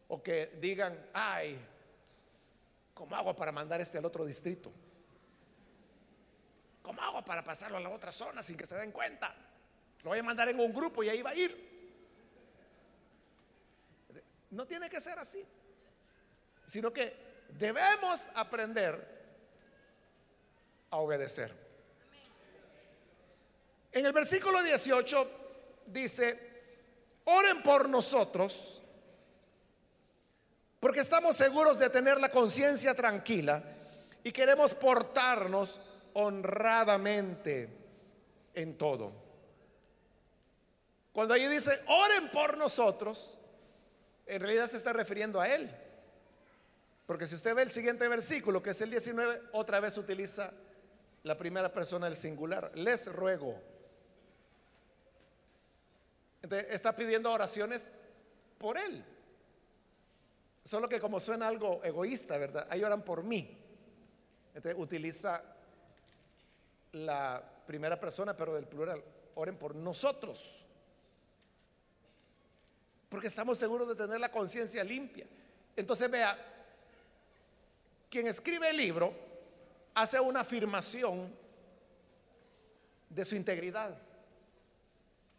[0.07, 1.59] O que digan, ay,
[2.93, 4.71] ¿cómo hago para mandar este al otro distrito?
[6.81, 9.35] ¿Cómo hago para pasarlo a la otra zona sin que se den cuenta?
[10.03, 11.64] Lo voy a mandar en un grupo y ahí va a ir.
[14.55, 15.45] No tiene que ser así,
[16.65, 17.13] sino que
[17.49, 18.95] debemos aprender
[20.91, 21.51] a obedecer.
[23.91, 25.29] En el versículo 18
[25.87, 26.39] dice,
[27.25, 28.81] oren por nosotros,
[30.79, 33.61] porque estamos seguros de tener la conciencia tranquila
[34.23, 35.81] y queremos portarnos
[36.13, 37.67] honradamente
[38.53, 39.11] en todo.
[41.11, 43.37] Cuando ahí dice, oren por nosotros,
[44.25, 45.69] en realidad se está refiriendo a Él.
[47.05, 50.51] Porque si usted ve el siguiente versículo, que es el 19, otra vez utiliza
[51.23, 52.71] la primera persona del singular.
[52.75, 53.61] Les ruego.
[56.41, 57.91] Entonces, está pidiendo oraciones
[58.57, 59.03] por Él.
[60.63, 62.67] Solo que como suena algo egoísta, ¿verdad?
[62.69, 63.61] Ahí oran por mí.
[64.55, 65.43] Entonces utiliza
[66.93, 69.03] la primera persona, pero del plural.
[69.35, 70.64] Oren por nosotros.
[73.15, 75.25] Porque estamos seguros de tener la conciencia limpia.
[75.73, 76.37] Entonces vea,
[78.09, 79.13] quien escribe el libro
[79.93, 81.33] hace una afirmación
[83.07, 83.97] de su integridad.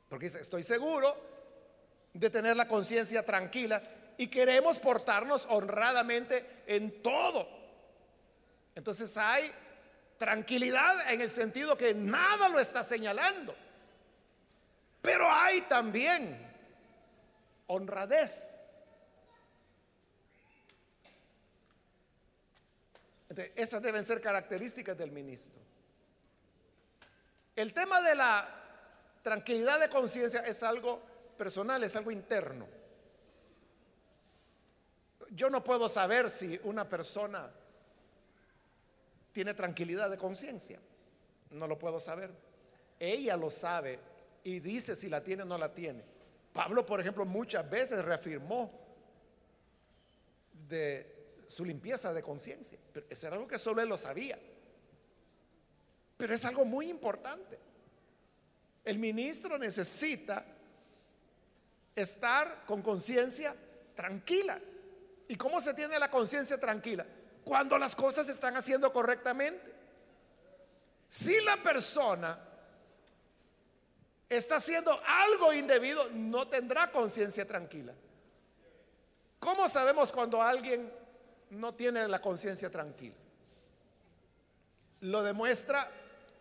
[0.08, 1.14] Porque dice, estoy seguro
[2.14, 3.82] de tener la conciencia tranquila
[4.16, 7.46] y queremos portarnos honradamente en todo.
[8.74, 9.52] Entonces hay
[10.16, 13.54] tranquilidad en el sentido que nada lo está señalando.
[15.02, 16.45] Pero hay también
[17.66, 18.66] honradez.
[23.54, 25.60] esas deben ser características del ministro.
[27.54, 28.48] El tema de la
[29.22, 31.02] tranquilidad de conciencia es algo
[31.36, 32.66] personal, es algo interno.
[35.30, 37.50] Yo no puedo saber si una persona
[39.32, 40.80] tiene tranquilidad de conciencia.
[41.50, 42.30] No lo puedo saber.
[42.98, 43.98] Ella lo sabe
[44.44, 46.15] y dice si la tiene o no la tiene.
[46.56, 48.72] Pablo, por ejemplo, muchas veces reafirmó
[50.66, 52.78] de su limpieza de conciencia.
[52.92, 54.38] Pero eso era algo que solo él lo sabía.
[56.16, 57.58] Pero es algo muy importante.
[58.82, 60.46] El ministro necesita
[61.94, 63.54] estar con conciencia
[63.94, 64.58] tranquila.
[65.28, 67.04] ¿Y cómo se tiene la conciencia tranquila?
[67.44, 69.74] Cuando las cosas se están haciendo correctamente.
[71.06, 72.45] Si la persona
[74.28, 77.94] está haciendo algo indebido, no tendrá conciencia tranquila.
[79.38, 80.90] ¿Cómo sabemos cuando alguien
[81.50, 83.14] no tiene la conciencia tranquila.
[85.00, 85.88] Lo demuestra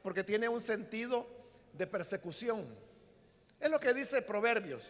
[0.01, 1.27] porque tiene un sentido
[1.73, 2.65] de persecución.
[3.59, 4.83] Es lo que dice Proverbios.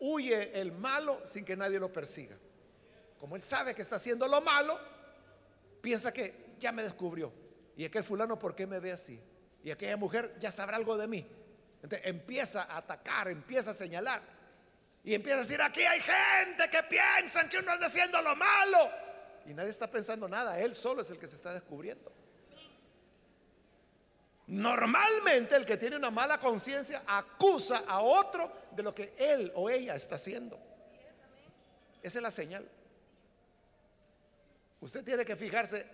[0.00, 2.36] Huye el malo sin que nadie lo persiga.
[3.18, 4.78] Como él sabe que está haciendo lo malo,
[5.80, 7.32] piensa que ya me descubrió.
[7.76, 9.20] Y aquel fulano, ¿por qué me ve así?
[9.62, 11.26] Y aquella mujer ya sabrá algo de mí.
[11.82, 14.20] Empieza a atacar, empieza a señalar.
[15.04, 18.90] Y empieza a decir, aquí hay gente que piensan que uno anda haciendo lo malo.
[19.46, 22.12] Y nadie está pensando nada, él solo es el que se está descubriendo.
[24.48, 29.68] Normalmente el que tiene una mala conciencia acusa a otro de lo que él o
[29.68, 30.58] ella está haciendo.
[32.02, 32.68] Esa es la señal.
[34.80, 35.84] Usted tiene que fijarse,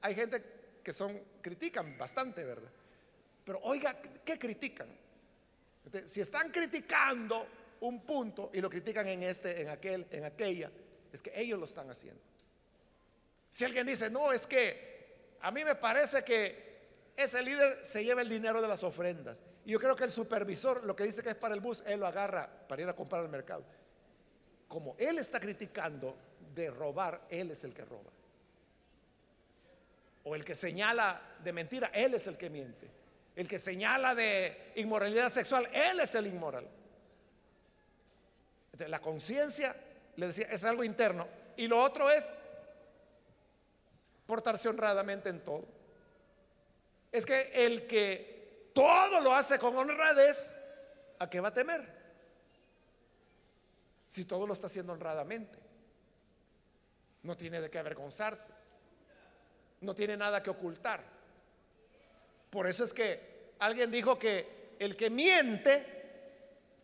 [0.00, 0.42] hay gente
[0.82, 2.70] que son critican bastante, ¿verdad?
[3.44, 4.88] Pero oiga, ¿qué critican?
[6.04, 7.46] Si están criticando
[7.80, 10.70] un punto y lo critican en este, en aquel, en aquella,
[11.12, 12.20] es que ellos lo están haciendo.
[13.50, 16.72] Si alguien dice, no, es que a mí me parece que
[17.16, 19.42] ese líder se lleva el dinero de las ofrendas.
[19.64, 22.00] Y yo creo que el supervisor, lo que dice que es para el bus, él
[22.00, 23.64] lo agarra para ir a comprar al mercado.
[24.68, 26.16] Como él está criticando
[26.54, 28.10] de robar, él es el que roba.
[30.24, 33.01] O el que señala de mentira, él es el que miente.
[33.34, 36.68] El que señala de inmoralidad sexual, él es el inmoral.
[38.88, 39.74] la conciencia,
[40.16, 41.26] le decía, es algo interno.
[41.56, 42.34] Y lo otro es
[44.26, 45.64] portarse honradamente en todo.
[47.10, 50.60] Es que el que todo lo hace con honradez,
[51.18, 51.86] ¿a qué va a temer?
[54.08, 55.58] Si todo lo está haciendo honradamente.
[57.22, 58.52] No tiene de qué avergonzarse.
[59.80, 61.02] No tiene nada que ocultar.
[62.52, 65.84] Por eso es que alguien dijo que el que miente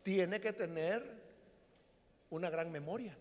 [0.03, 1.05] tiene que tener
[2.31, 3.17] una gran memoria.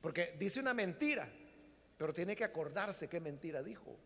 [0.00, 1.28] Porque dice una mentira
[1.96, 3.96] pero tiene que acordarse qué mentira dijo.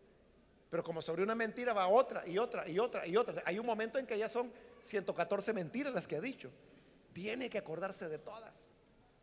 [0.69, 3.41] Pero como sobre una mentira va otra y otra y otra y otra.
[3.45, 4.51] Hay un momento en que ya son
[4.81, 6.51] 114 mentiras las que ha dicho.
[7.13, 8.71] Tiene que acordarse de todas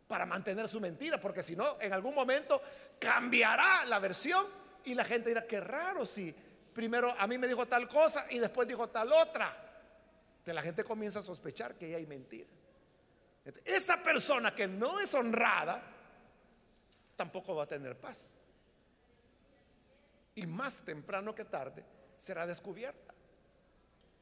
[0.07, 2.61] para mantener su mentira, porque si no, en algún momento
[2.99, 4.45] cambiará la versión
[4.87, 6.33] y la gente dirá, qué raro si
[6.73, 9.65] primero a mí me dijo tal cosa y después dijo tal otra.
[10.45, 12.47] Que la gente comienza a sospechar que hay mentira.
[13.65, 15.83] Esa persona que no es honrada,
[17.17, 18.37] tampoco va a tener paz.
[20.35, 21.83] Y más temprano que tarde
[22.17, 23.13] será descubierta.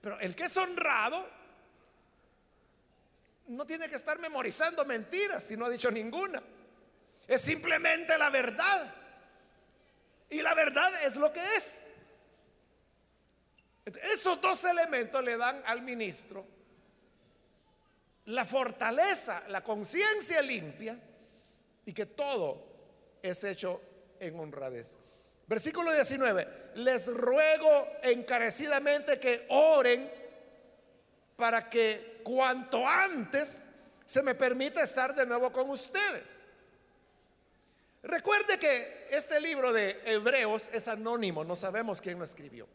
[0.01, 1.29] Pero el que es honrado
[3.49, 6.41] no tiene que estar memorizando mentiras si no ha dicho ninguna.
[7.27, 9.04] Es simplemente la verdad.
[10.29, 11.93] Y la verdad es lo que es.
[14.11, 16.55] Esos dos elementos le dan al ministro
[18.25, 20.97] la fortaleza, la conciencia limpia
[21.85, 23.81] y que todo es hecho
[24.19, 24.97] en honradez.
[25.47, 30.11] Versículo 19, les ruego encarecidamente que oren
[31.35, 33.67] para que cuanto antes
[34.05, 36.44] se me permita estar de nuevo con ustedes.
[38.05, 42.67] Recuerde que este libro de Hebreos es anónimo, no sabemos quién lo escribió.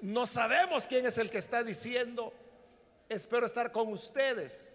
[0.00, 2.32] No sabemos quién es el que está diciendo,
[3.10, 4.72] espero estar con ustedes.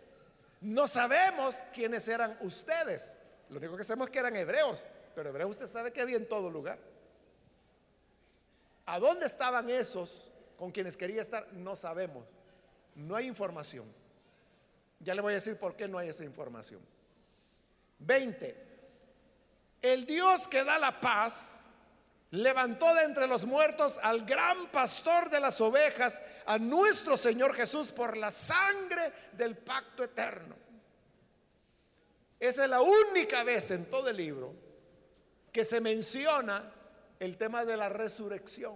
[0.61, 3.17] No sabemos quiénes eran ustedes.
[3.49, 6.29] Lo único que sabemos es que eran hebreos, pero hebreos usted sabe que había en
[6.29, 6.77] todo lugar.
[8.85, 11.51] ¿A dónde estaban esos con quienes quería estar?
[11.53, 12.25] No sabemos.
[12.93, 13.91] No hay información.
[14.99, 16.81] Ya le voy a decir por qué no hay esa información.
[17.97, 18.64] 20.
[19.85, 21.65] El Dios que da la paz
[22.31, 27.91] levantó de entre los muertos al gran pastor de las ovejas, a nuestro Señor Jesús,
[27.91, 30.55] por la sangre del pacto eterno.
[32.39, 34.55] Esa es la única vez en todo el libro
[35.51, 36.73] que se menciona
[37.19, 38.75] el tema de la resurrección.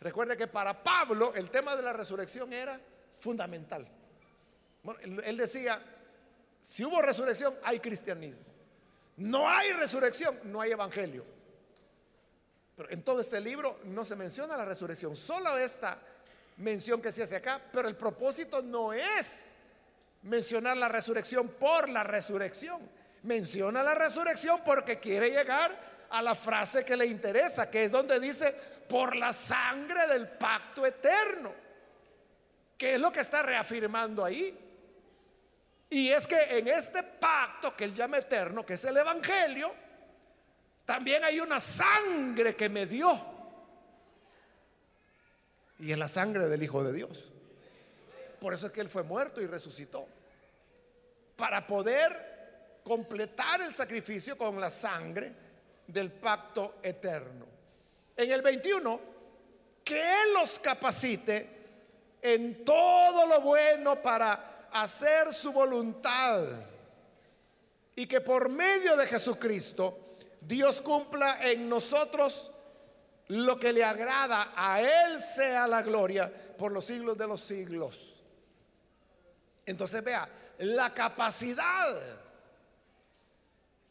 [0.00, 2.80] Recuerde que para Pablo el tema de la resurrección era
[3.20, 3.86] fundamental.
[5.02, 5.78] él decía,
[6.62, 8.53] si hubo resurrección, hay cristianismo.
[9.16, 11.24] No hay resurrección, no hay evangelio.
[12.76, 15.98] Pero en todo este libro no se menciona la resurrección, solo esta
[16.56, 19.56] mención que se hace acá, pero el propósito no es
[20.22, 22.80] mencionar la resurrección por la resurrección.
[23.22, 25.70] Menciona la resurrección porque quiere llegar
[26.10, 28.54] a la frase que le interesa, que es donde dice,
[28.88, 31.52] por la sangre del pacto eterno.
[32.76, 34.63] ¿Qué es lo que está reafirmando ahí?
[35.90, 39.72] Y es que en este pacto que él llama eterno, que es el Evangelio,
[40.84, 43.18] también hay una sangre que me dio.
[45.78, 47.30] Y es la sangre del Hijo de Dios.
[48.40, 50.06] Por eso es que Él fue muerto y resucitó.
[51.36, 55.32] Para poder completar el sacrificio con la sangre
[55.86, 57.46] del pacto eterno.
[58.16, 59.00] En el 21,
[59.82, 61.48] que Él los capacite
[62.20, 66.44] en todo lo bueno para hacer su voluntad.
[67.96, 72.50] Y que por medio de Jesucristo Dios cumpla en nosotros
[73.28, 78.20] lo que le agrada, a Él sea la gloria por los siglos de los siglos.
[79.64, 82.00] Entonces vea, la capacidad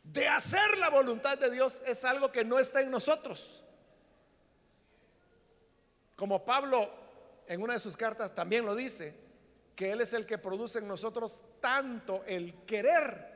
[0.03, 3.63] de hacer la voluntad de Dios es algo que no está en nosotros.
[6.15, 6.89] Como Pablo
[7.47, 9.17] en una de sus cartas también lo dice,
[9.75, 13.33] que Él es el que produce en nosotros tanto el querer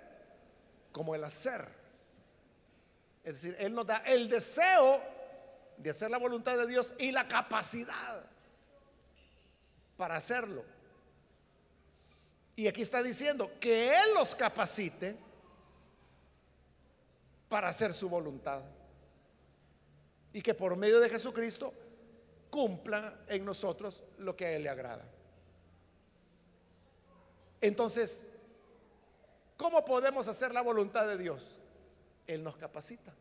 [0.92, 1.68] como el hacer.
[3.24, 5.02] Es decir, Él nos da el deseo
[5.78, 8.26] de hacer la voluntad de Dios y la capacidad
[9.96, 10.64] para hacerlo.
[12.56, 15.16] Y aquí está diciendo que Él los capacite
[17.50, 18.64] para hacer su voluntad.
[20.34, 21.74] Y que por medio de Jesucristo
[22.50, 25.17] cumpla en nosotros lo que a Él le agrada.
[27.62, 28.28] Entonces,
[29.58, 31.60] ¿cómo podemos hacer la voluntad de Dios?
[32.28, 33.14] Él nos capacita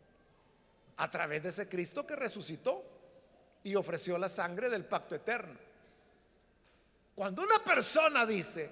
[0.96, 2.82] a través de ese Cristo que resucitó
[3.62, 5.58] y ofreció la sangre del pacto eterno.
[7.14, 8.70] Cuando una persona dice,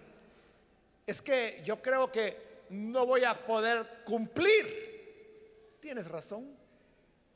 [1.07, 6.57] es que yo creo que no voy a poder cumplir, tienes razón,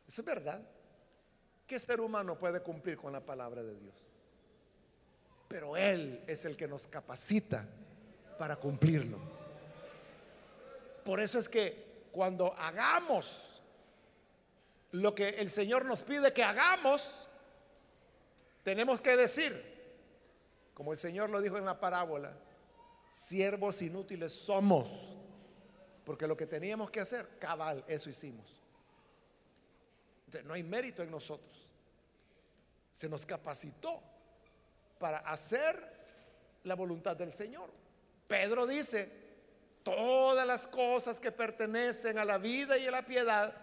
[0.06, 0.60] es verdad.
[1.66, 3.94] ¿Qué ser humano puede cumplir con la palabra de Dios?
[5.48, 7.66] Pero Él es el que nos capacita
[8.39, 9.18] para cumplirlo.
[11.05, 13.62] Por eso es que cuando hagamos
[14.93, 17.28] lo que el Señor nos pide que hagamos,
[18.62, 19.53] tenemos que decir,
[20.74, 22.32] como el Señor lo dijo en la parábola,
[23.11, 25.18] siervos inútiles somos
[26.09, 28.59] porque lo que teníamos que hacer, cabal, eso hicimos.
[30.45, 31.53] no hay mérito en nosotros.
[32.91, 34.03] Se nos capacitó
[34.99, 35.76] para hacer
[36.62, 37.68] la voluntad del Señor.
[38.28, 39.10] Pedro dice,
[39.82, 43.54] todas las cosas que pertenecen a la vida y a la piedad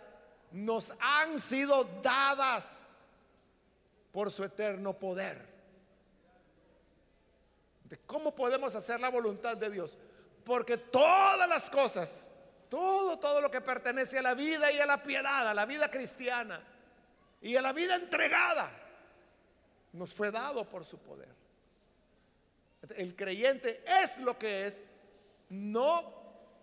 [0.51, 3.05] nos han sido dadas
[4.11, 5.55] por su eterno poder.
[8.07, 9.97] ¿Cómo podemos hacer la voluntad de Dios?
[10.43, 12.31] Porque todas las cosas,
[12.69, 15.91] todo, todo lo que pertenece a la vida y a la piedad, a la vida
[15.91, 16.59] cristiana
[17.41, 18.71] y a la vida entregada,
[19.93, 21.44] nos fue dado por su poder.
[22.97, 24.89] El creyente es lo que es,
[25.49, 26.13] no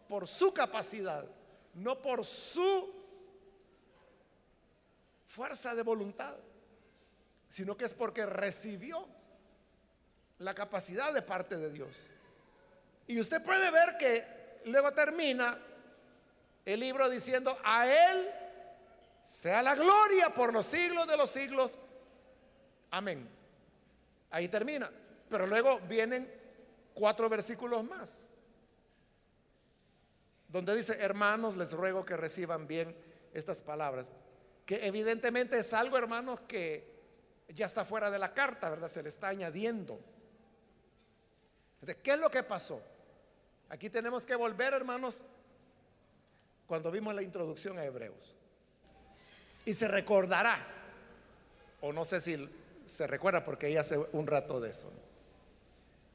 [0.09, 1.27] por su capacidad,
[1.75, 2.93] no por su
[5.27, 6.37] fuerza de voluntad,
[7.49, 9.07] sino que es porque recibió
[10.39, 11.97] la capacidad de parte de Dios.
[13.07, 14.25] Y usted puede ver que
[14.67, 15.59] luego termina
[16.65, 18.31] el libro diciendo, a Él
[19.21, 21.79] sea la gloria por los siglos de los siglos.
[22.91, 23.29] Amén.
[24.31, 24.91] Ahí termina.
[25.33, 26.31] Pero luego vienen
[26.93, 28.29] cuatro versículos más,
[30.47, 32.95] donde dice, hermanos, les ruego que reciban bien
[33.33, 34.13] estas palabras,
[34.67, 36.87] que evidentemente es algo, hermanos, que
[37.49, 38.89] ya está fuera de la carta, ¿verdad?
[38.89, 39.99] Se le está añadiendo.
[42.03, 42.83] ¿Qué es lo que pasó?
[43.71, 45.25] Aquí tenemos que volver, hermanos,
[46.67, 48.37] cuando vimos la introducción a Hebreos.
[49.65, 50.59] Y se recordará,
[51.81, 52.51] o no sé si
[52.85, 54.93] se recuerda porque ya hace un rato de eso.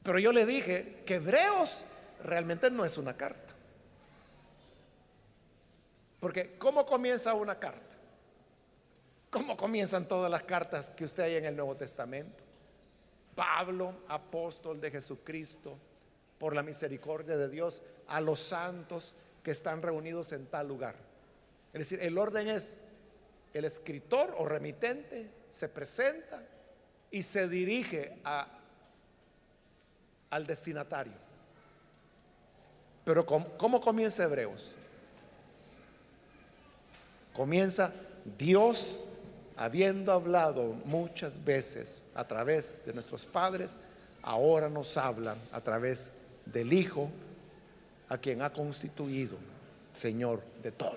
[0.08, 1.84] Pero yo le dije que Hebreos
[2.24, 3.52] realmente no es una carta.
[6.18, 7.94] Porque ¿cómo comienza una carta?
[9.28, 12.42] ¿Cómo comienzan todas las cartas que usted hay en el Nuevo Testamento?
[13.34, 15.76] Pablo, apóstol de Jesucristo,
[16.38, 20.94] por la misericordia de Dios, a los santos que están reunidos en tal lugar.
[21.74, 22.80] Es decir, el orden es,
[23.52, 26.42] el escritor o remitente se presenta
[27.10, 28.57] y se dirige a,
[30.30, 31.12] al destinatario.
[33.04, 34.74] Pero ¿cómo, ¿cómo comienza Hebreos?
[37.32, 37.92] Comienza
[38.36, 39.06] Dios
[39.56, 43.76] habiendo hablado muchas veces a través de nuestros padres,
[44.22, 47.10] ahora nos hablan a través del Hijo,
[48.08, 49.36] a quien ha constituido
[49.92, 50.96] Señor de todo.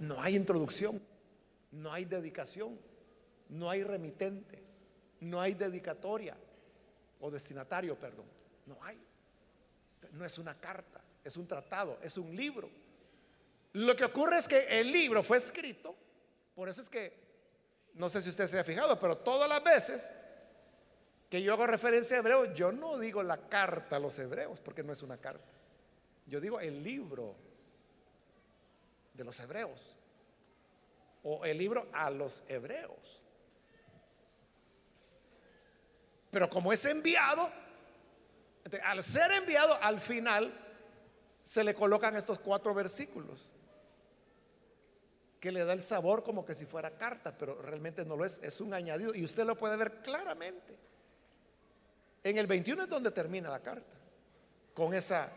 [0.00, 1.00] No hay introducción,
[1.72, 2.78] no hay dedicación,
[3.48, 4.62] no hay remitente,
[5.20, 6.36] no hay dedicatoria
[7.20, 8.26] o destinatario, perdón.
[8.66, 8.98] No hay.
[10.12, 12.70] No es una carta, es un tratado, es un libro.
[13.74, 15.94] Lo que ocurre es que el libro fue escrito
[16.58, 17.12] por eso es que,
[17.94, 20.12] no sé si usted se ha fijado, pero todas las veces
[21.30, 24.82] que yo hago referencia a hebreos, yo no digo la carta a los hebreos, porque
[24.82, 25.46] no es una carta.
[26.26, 27.36] Yo digo el libro
[29.14, 29.94] de los hebreos.
[31.22, 33.22] O el libro a los hebreos.
[36.30, 37.50] Pero como es enviado,
[38.84, 40.52] al ser enviado, al final
[41.42, 43.52] se le colocan estos cuatro versículos
[45.40, 48.40] que le da el sabor como que si fuera carta, pero realmente no lo es,
[48.42, 50.76] es un añadido y usted lo puede ver claramente.
[52.24, 53.96] En el 21 es donde termina la carta,
[54.74, 55.30] con esa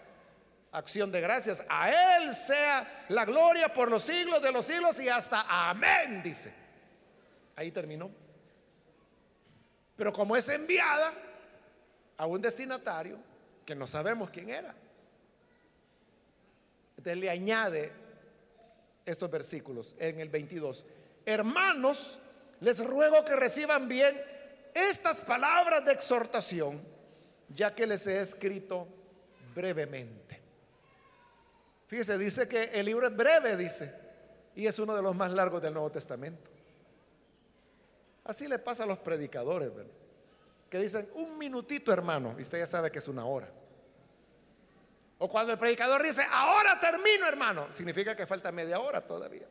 [0.72, 1.64] acción de gracias.
[1.70, 6.54] A Él sea la gloria por los siglos de los siglos y hasta amén, dice.
[7.56, 8.12] Ahí terminó.
[10.02, 11.14] Pero como es enviada
[12.18, 13.20] a un destinatario
[13.64, 14.74] que no sabemos quién era,
[16.98, 17.92] entonces le añade
[19.06, 20.86] estos versículos en el 22.
[21.24, 22.18] Hermanos,
[22.62, 24.20] les ruego que reciban bien
[24.74, 26.82] estas palabras de exhortación,
[27.50, 28.88] ya que les he escrito
[29.54, 30.42] brevemente.
[31.86, 33.94] Fíjese, dice que el libro es breve, dice,
[34.56, 36.51] y es uno de los más largos del Nuevo Testamento.
[38.24, 39.72] Así le pasa a los predicadores,
[40.70, 43.50] que dicen un minutito, hermano, y usted ya sabe que es una hora.
[45.18, 49.48] O cuando el predicador dice, ahora termino, hermano, significa que falta media hora todavía.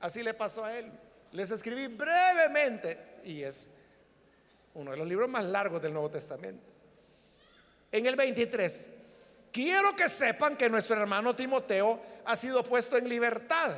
[0.00, 0.90] Así le pasó a él.
[1.32, 3.74] Les escribí brevemente, y es
[4.74, 6.64] uno de los libros más largos del Nuevo Testamento.
[7.92, 8.96] En el 23,
[9.52, 13.76] quiero que sepan que nuestro hermano Timoteo ha sido puesto en libertad.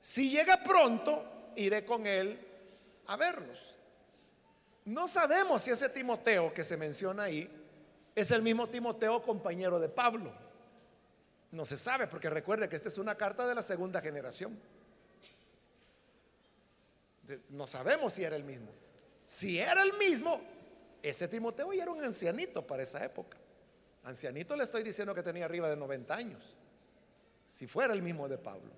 [0.00, 2.38] Si llega pronto, iré con él
[3.06, 3.76] a verlos.
[4.84, 7.50] No sabemos si ese Timoteo que se menciona ahí
[8.14, 10.32] es el mismo Timoteo compañero de Pablo.
[11.50, 14.58] No se sabe porque recuerde que esta es una carta de la segunda generación.
[17.50, 18.70] No sabemos si era el mismo.
[19.26, 20.40] Si era el mismo,
[21.02, 23.36] ese Timoteo ya era un ancianito para esa época.
[24.04, 26.54] Ancianito le estoy diciendo que tenía arriba de 90 años,
[27.44, 28.70] si fuera el mismo de Pablo.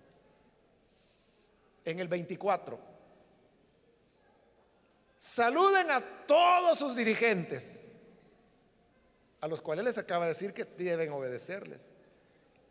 [1.91, 2.79] En el 24,
[5.19, 7.89] saluden a todos sus dirigentes,
[9.41, 11.83] a los cuales les acaba de decir que deben obedecerles,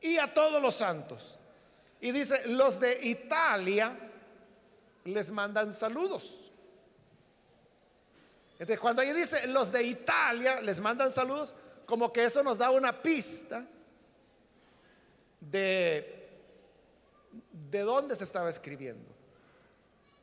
[0.01, 1.37] y a todos los santos.
[2.01, 3.97] Y dice, los de Italia
[5.03, 6.51] les mandan saludos.
[8.53, 11.55] Entonces, cuando ahí dice los de Italia les mandan saludos,
[11.85, 13.65] como que eso nos da una pista
[15.39, 16.18] de,
[17.71, 19.09] de dónde se estaba escribiendo.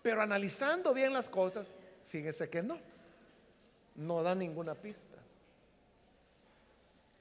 [0.03, 1.75] Pero analizando bien las cosas,
[2.07, 2.79] fíjese que no,
[3.97, 5.17] no da ninguna pista.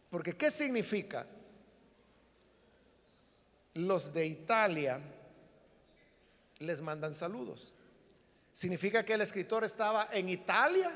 [0.09, 1.26] Porque ¿qué significa?
[3.74, 5.01] Los de Italia
[6.59, 7.74] les mandan saludos.
[8.53, 10.91] ¿Significa que el escritor estaba en Italia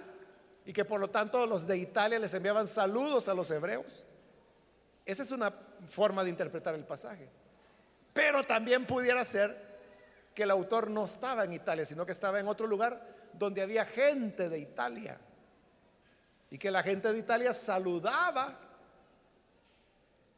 [0.66, 4.06] y que por lo tanto los de Italia les enviaban saludos a los hebreos?
[5.06, 5.52] Esa es una
[5.88, 7.28] forma de interpretar el pasaje.
[8.20, 9.56] Pero también pudiera ser
[10.36, 13.02] que el autor no estaba en Italia, sino que estaba en otro lugar
[13.32, 15.18] donde había gente de Italia.
[16.52, 18.60] Y que la gente de Italia saludaba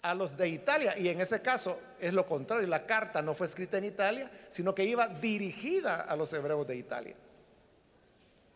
[0.04, 0.96] a los de Italia.
[0.96, 4.76] Y en ese caso es lo contrario, la carta no fue escrita en Italia, sino
[4.76, 7.16] que iba dirigida a los hebreos de Italia.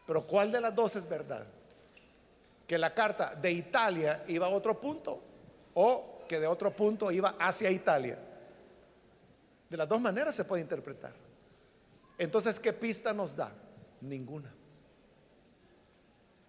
[0.06, 1.48] Pero ¿cuál de las dos es verdad?
[2.68, 5.20] Que la carta de Italia iba a otro punto
[5.74, 8.20] o que de otro punto iba hacia Italia.
[9.76, 11.14] De las dos maneras se puede interpretar.
[12.18, 13.52] Entonces, ¿qué pista nos da?
[14.00, 14.50] Ninguna.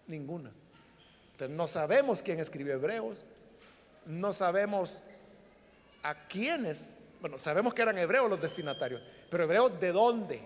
[0.07, 0.53] Ninguna.
[1.33, 3.25] Entonces, no sabemos quién escribió Hebreos,
[4.05, 5.03] no sabemos
[6.05, 10.43] a quiénes, bueno, sabemos que eran hebreos los destinatarios, pero hebreos de dónde,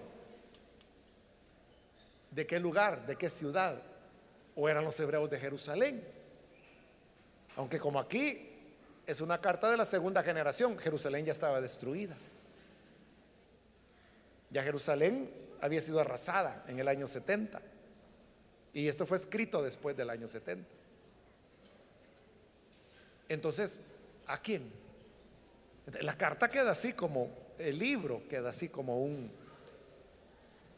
[2.31, 3.83] de qué lugar, de qué ciudad,
[4.57, 6.03] o eran los hebreos de Jerusalén.
[7.57, 8.49] Aunque como aquí
[9.07, 12.17] es una carta de la segunda generación, Jerusalén ya estaba destruida.
[14.51, 15.31] Ya Jerusalén
[15.61, 17.61] había sido arrasada en el año 70.
[18.73, 20.69] Y esto fue escrito después del año 70.
[23.29, 23.87] Entonces,
[24.27, 24.73] ¿a quién?
[26.03, 29.31] La carta queda así como, el libro queda así como un,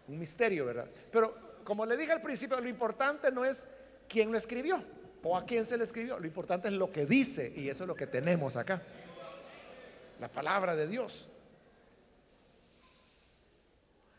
[0.09, 0.87] un misterio, ¿verdad?
[1.11, 3.67] Pero como le dije al principio, lo importante no es
[4.09, 4.83] quién lo escribió
[5.23, 7.89] o a quién se le escribió, lo importante es lo que dice y eso es
[7.89, 8.83] lo que tenemos acá.
[10.21, 11.29] La palabra de Dios.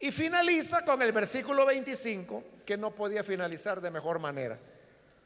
[0.03, 4.59] Y finaliza con el versículo 25, que no podía finalizar de mejor manera.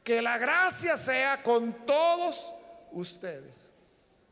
[0.03, 2.53] Que la gracia sea con todos
[2.91, 3.73] ustedes.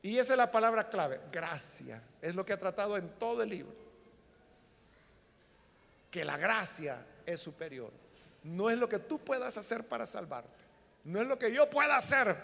[0.03, 1.99] Y esa es la palabra clave, gracia.
[2.21, 3.73] Es lo que ha tratado en todo el libro.
[6.11, 7.89] Que la gracia es superior.
[8.43, 10.63] No es lo que tú puedas hacer para salvarte.
[11.05, 12.35] No es lo que yo pueda hacer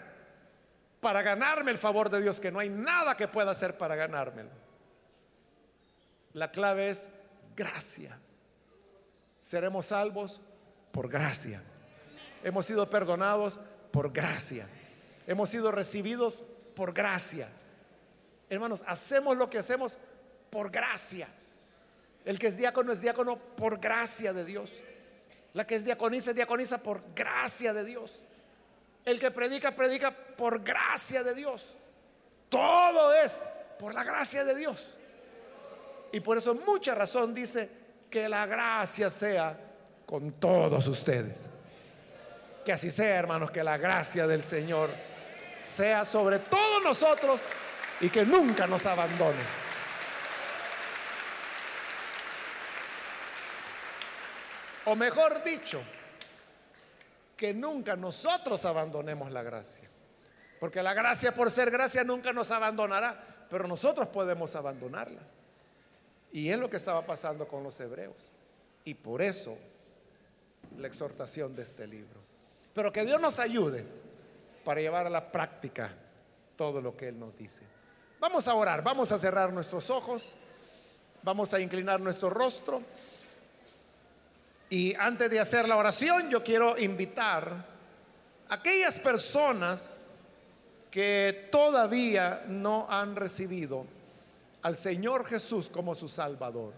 [1.00, 4.50] para ganarme el favor de Dios, que no hay nada que pueda hacer para ganármelo.
[6.32, 7.08] La clave es
[7.56, 8.18] gracia.
[9.38, 10.40] Seremos salvos
[10.92, 11.62] por gracia.
[12.44, 13.58] Hemos sido perdonados
[13.90, 14.66] por gracia.
[15.26, 16.42] Hemos sido recibidos
[16.74, 17.48] por gracia.
[18.48, 19.96] Hermanos, hacemos lo que hacemos
[20.50, 21.26] por gracia.
[22.24, 24.82] El que es diácono es diácono por gracia de Dios.
[25.54, 28.22] La que es diaconisa es diaconisa por gracia de Dios.
[29.04, 31.74] El que predica, predica por gracia de Dios.
[32.48, 33.44] Todo es
[33.78, 34.96] por la gracia de Dios.
[36.12, 37.68] Y por eso mucha razón dice
[38.10, 39.58] que la gracia sea
[40.06, 41.48] con todos ustedes.
[42.64, 44.90] Que así sea, hermanos, que la gracia del Señor
[45.58, 47.48] sea sobre todos nosotros
[48.00, 49.62] y que nunca nos abandone.
[54.84, 55.80] O mejor dicho,
[57.36, 59.88] que nunca nosotros abandonemos la gracia.
[60.60, 65.22] Porque la gracia por ser gracia nunca nos abandonará, pero nosotros podemos abandonarla.
[66.32, 68.32] Y es lo que estaba pasando con los hebreos.
[68.84, 69.56] Y por eso
[70.78, 72.20] la exhortación de este libro.
[72.74, 73.84] Pero que Dios nos ayude
[74.64, 75.94] para llevar a la práctica
[76.56, 77.62] todo lo que Él nos dice.
[78.18, 80.36] Vamos a orar, vamos a cerrar nuestros ojos,
[81.22, 82.82] vamos a inclinar nuestro rostro.
[84.70, 87.66] Y antes de hacer la oración, yo quiero invitar
[88.48, 90.06] a aquellas personas
[90.90, 93.86] que todavía no han recibido
[94.62, 96.72] al Señor Jesús como su Salvador.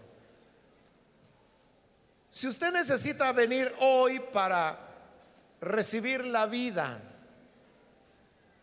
[2.29, 4.77] Si usted necesita venir hoy para
[5.61, 6.99] recibir la vida,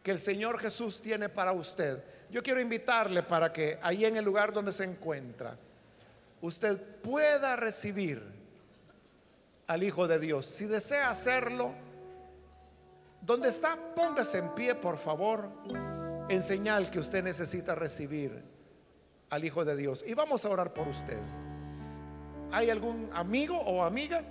[0.02, 2.02] que el Señor Jesús tiene para usted.
[2.30, 5.56] Yo quiero invitarle para que ahí en el lugar donde se encuentra,
[6.40, 8.22] usted pueda recibir
[9.68, 10.46] al Hijo de Dios.
[10.46, 11.72] Si desea hacerlo,
[13.22, 15.48] Donde está, póngase en pie, por favor,
[16.28, 18.42] en señal que usted necesita recibir
[19.32, 20.04] al Hijo de Dios.
[20.06, 21.18] Y vamos a orar por usted.
[22.52, 24.22] ¿Hay algún amigo o amiga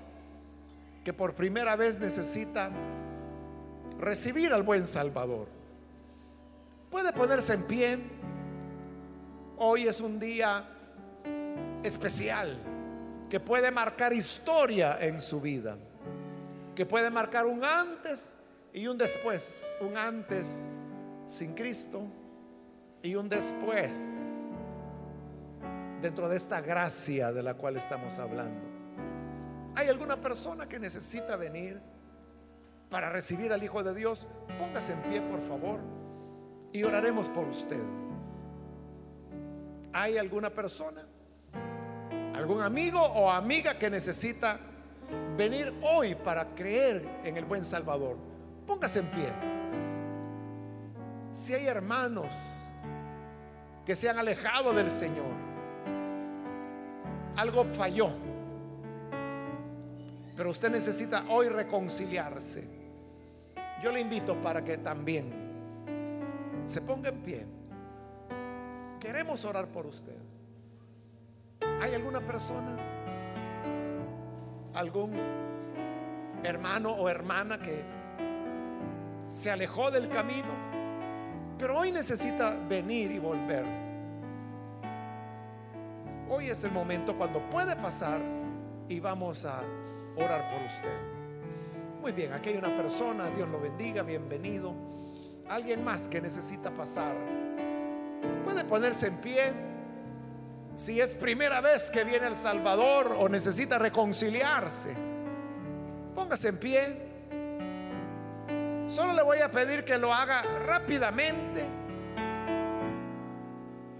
[1.03, 2.69] que por primera vez necesita
[3.99, 5.47] recibir al buen Salvador?
[6.91, 7.97] Puede ponerse en pie.
[9.57, 10.63] Hoy es un día
[11.81, 12.59] especial
[13.27, 15.77] que puede marcar historia en su vida,
[16.75, 18.35] que puede marcar un antes
[18.71, 20.73] y un después, un antes
[21.27, 22.03] sin Cristo
[23.01, 24.30] y un después
[26.01, 28.59] dentro de esta gracia de la cual estamos hablando.
[29.75, 31.79] ¿Hay alguna persona que necesita venir
[32.89, 34.27] para recibir al Hijo de Dios?
[34.57, 35.79] Póngase en pie, por favor,
[36.73, 37.81] y oraremos por usted.
[39.93, 41.05] ¿Hay alguna persona?
[42.35, 44.57] ¿Algún amigo o amiga que necesita
[45.37, 48.17] venir hoy para creer en el buen Salvador?
[48.65, 49.27] Póngase en pie.
[51.33, 52.33] Si hay hermanos
[53.85, 55.50] que se han alejado del Señor,
[57.41, 58.11] algo falló,
[60.37, 62.63] pero usted necesita hoy reconciliarse.
[63.81, 65.25] Yo le invito para que también
[66.67, 67.47] se ponga en pie.
[68.99, 70.15] Queremos orar por usted.
[71.81, 72.77] ¿Hay alguna persona?
[74.75, 75.11] ¿Algún
[76.43, 77.83] hermano o hermana que
[79.25, 80.53] se alejó del camino?
[81.57, 83.80] Pero hoy necesita venir y volver.
[86.33, 88.21] Hoy es el momento cuando puede pasar
[88.87, 89.59] y vamos a
[90.15, 90.97] orar por usted.
[91.99, 94.73] Muy bien, aquí hay una persona, Dios lo bendiga, bienvenido.
[95.49, 97.13] Alguien más que necesita pasar.
[98.45, 99.51] Puede ponerse en pie.
[100.77, 104.95] Si es primera vez que viene el Salvador o necesita reconciliarse,
[106.15, 107.11] póngase en pie.
[108.87, 111.65] Solo le voy a pedir que lo haga rápidamente.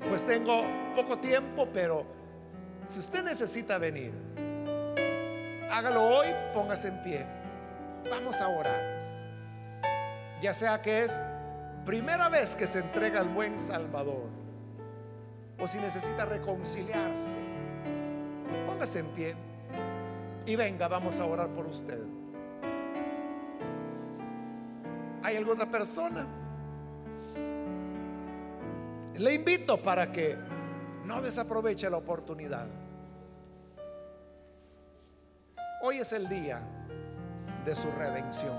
[0.07, 0.63] Pues tengo
[0.95, 2.20] poco tiempo, pero
[2.85, 4.11] si usted necesita venir,
[5.71, 7.25] hágalo hoy, póngase en pie.
[8.09, 8.81] Vamos a orar.
[10.41, 11.25] Ya sea que es
[11.85, 14.29] primera vez que se entrega al buen Salvador
[15.59, 17.37] o si necesita reconciliarse,
[18.67, 19.35] póngase en pie
[20.45, 22.01] y venga, vamos a orar por usted.
[25.23, 26.25] ¿Hay alguna persona?
[29.19, 30.35] Le invito para que
[31.05, 32.67] no desaproveche la oportunidad.
[35.83, 36.61] Hoy es el día
[37.65, 38.55] de su redención.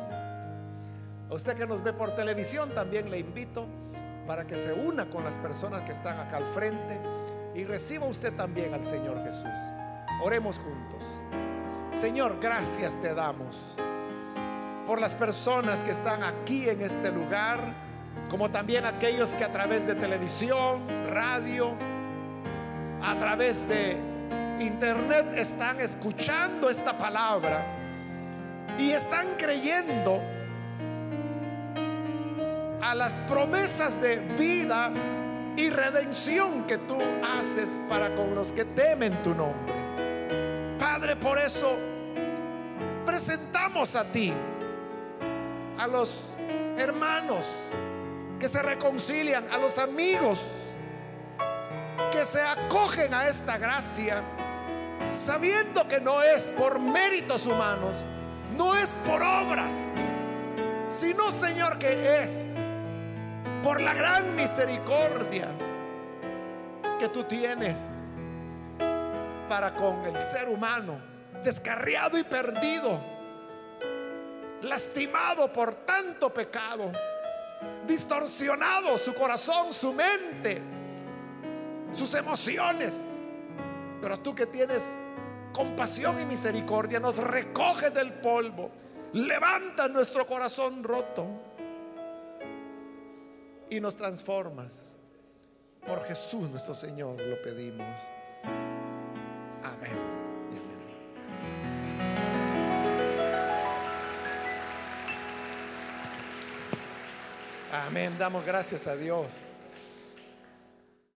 [1.30, 3.66] A usted que nos ve por televisión también le invito
[4.26, 7.00] para que se una con las personas que están acá al frente
[7.54, 9.48] y reciba usted también al Señor Jesús.
[10.22, 11.04] Oremos juntos.
[11.92, 13.74] Señor, gracias te damos
[14.86, 17.58] por las personas que están aquí en este lugar,
[18.28, 21.74] como también aquellos que a través de televisión, radio,
[23.02, 23.96] a través de
[24.60, 27.64] internet están escuchando esta palabra
[28.78, 30.20] y están creyendo
[32.80, 34.90] a las promesas de vida
[35.56, 36.96] y redención que tú
[37.36, 39.74] haces para con los que temen tu nombre.
[40.78, 41.76] Padre, por eso
[43.04, 44.32] presentamos a ti
[45.78, 46.34] a los
[46.78, 47.46] hermanos
[48.38, 50.71] que se reconcilian, a los amigos
[52.12, 54.22] que se acogen a esta gracia,
[55.10, 58.04] sabiendo que no es por méritos humanos,
[58.50, 59.94] no es por obras,
[60.90, 62.56] sino Señor que es
[63.62, 65.48] por la gran misericordia
[66.98, 68.04] que tú tienes
[69.48, 71.00] para con el ser humano,
[71.42, 73.00] descarriado y perdido,
[74.60, 76.92] lastimado por tanto pecado,
[77.86, 80.71] distorsionado su corazón, su mente,
[81.92, 83.28] sus emociones.
[84.00, 84.96] Pero tú que tienes
[85.52, 88.70] compasión y misericordia, nos recoges del polvo,
[89.12, 91.26] levanta nuestro corazón roto
[93.70, 94.96] y nos transformas.
[95.86, 97.86] Por Jesús nuestro Señor lo pedimos.
[99.62, 100.22] Amén.
[107.72, 108.14] Amén.
[108.18, 109.52] Damos gracias a Dios.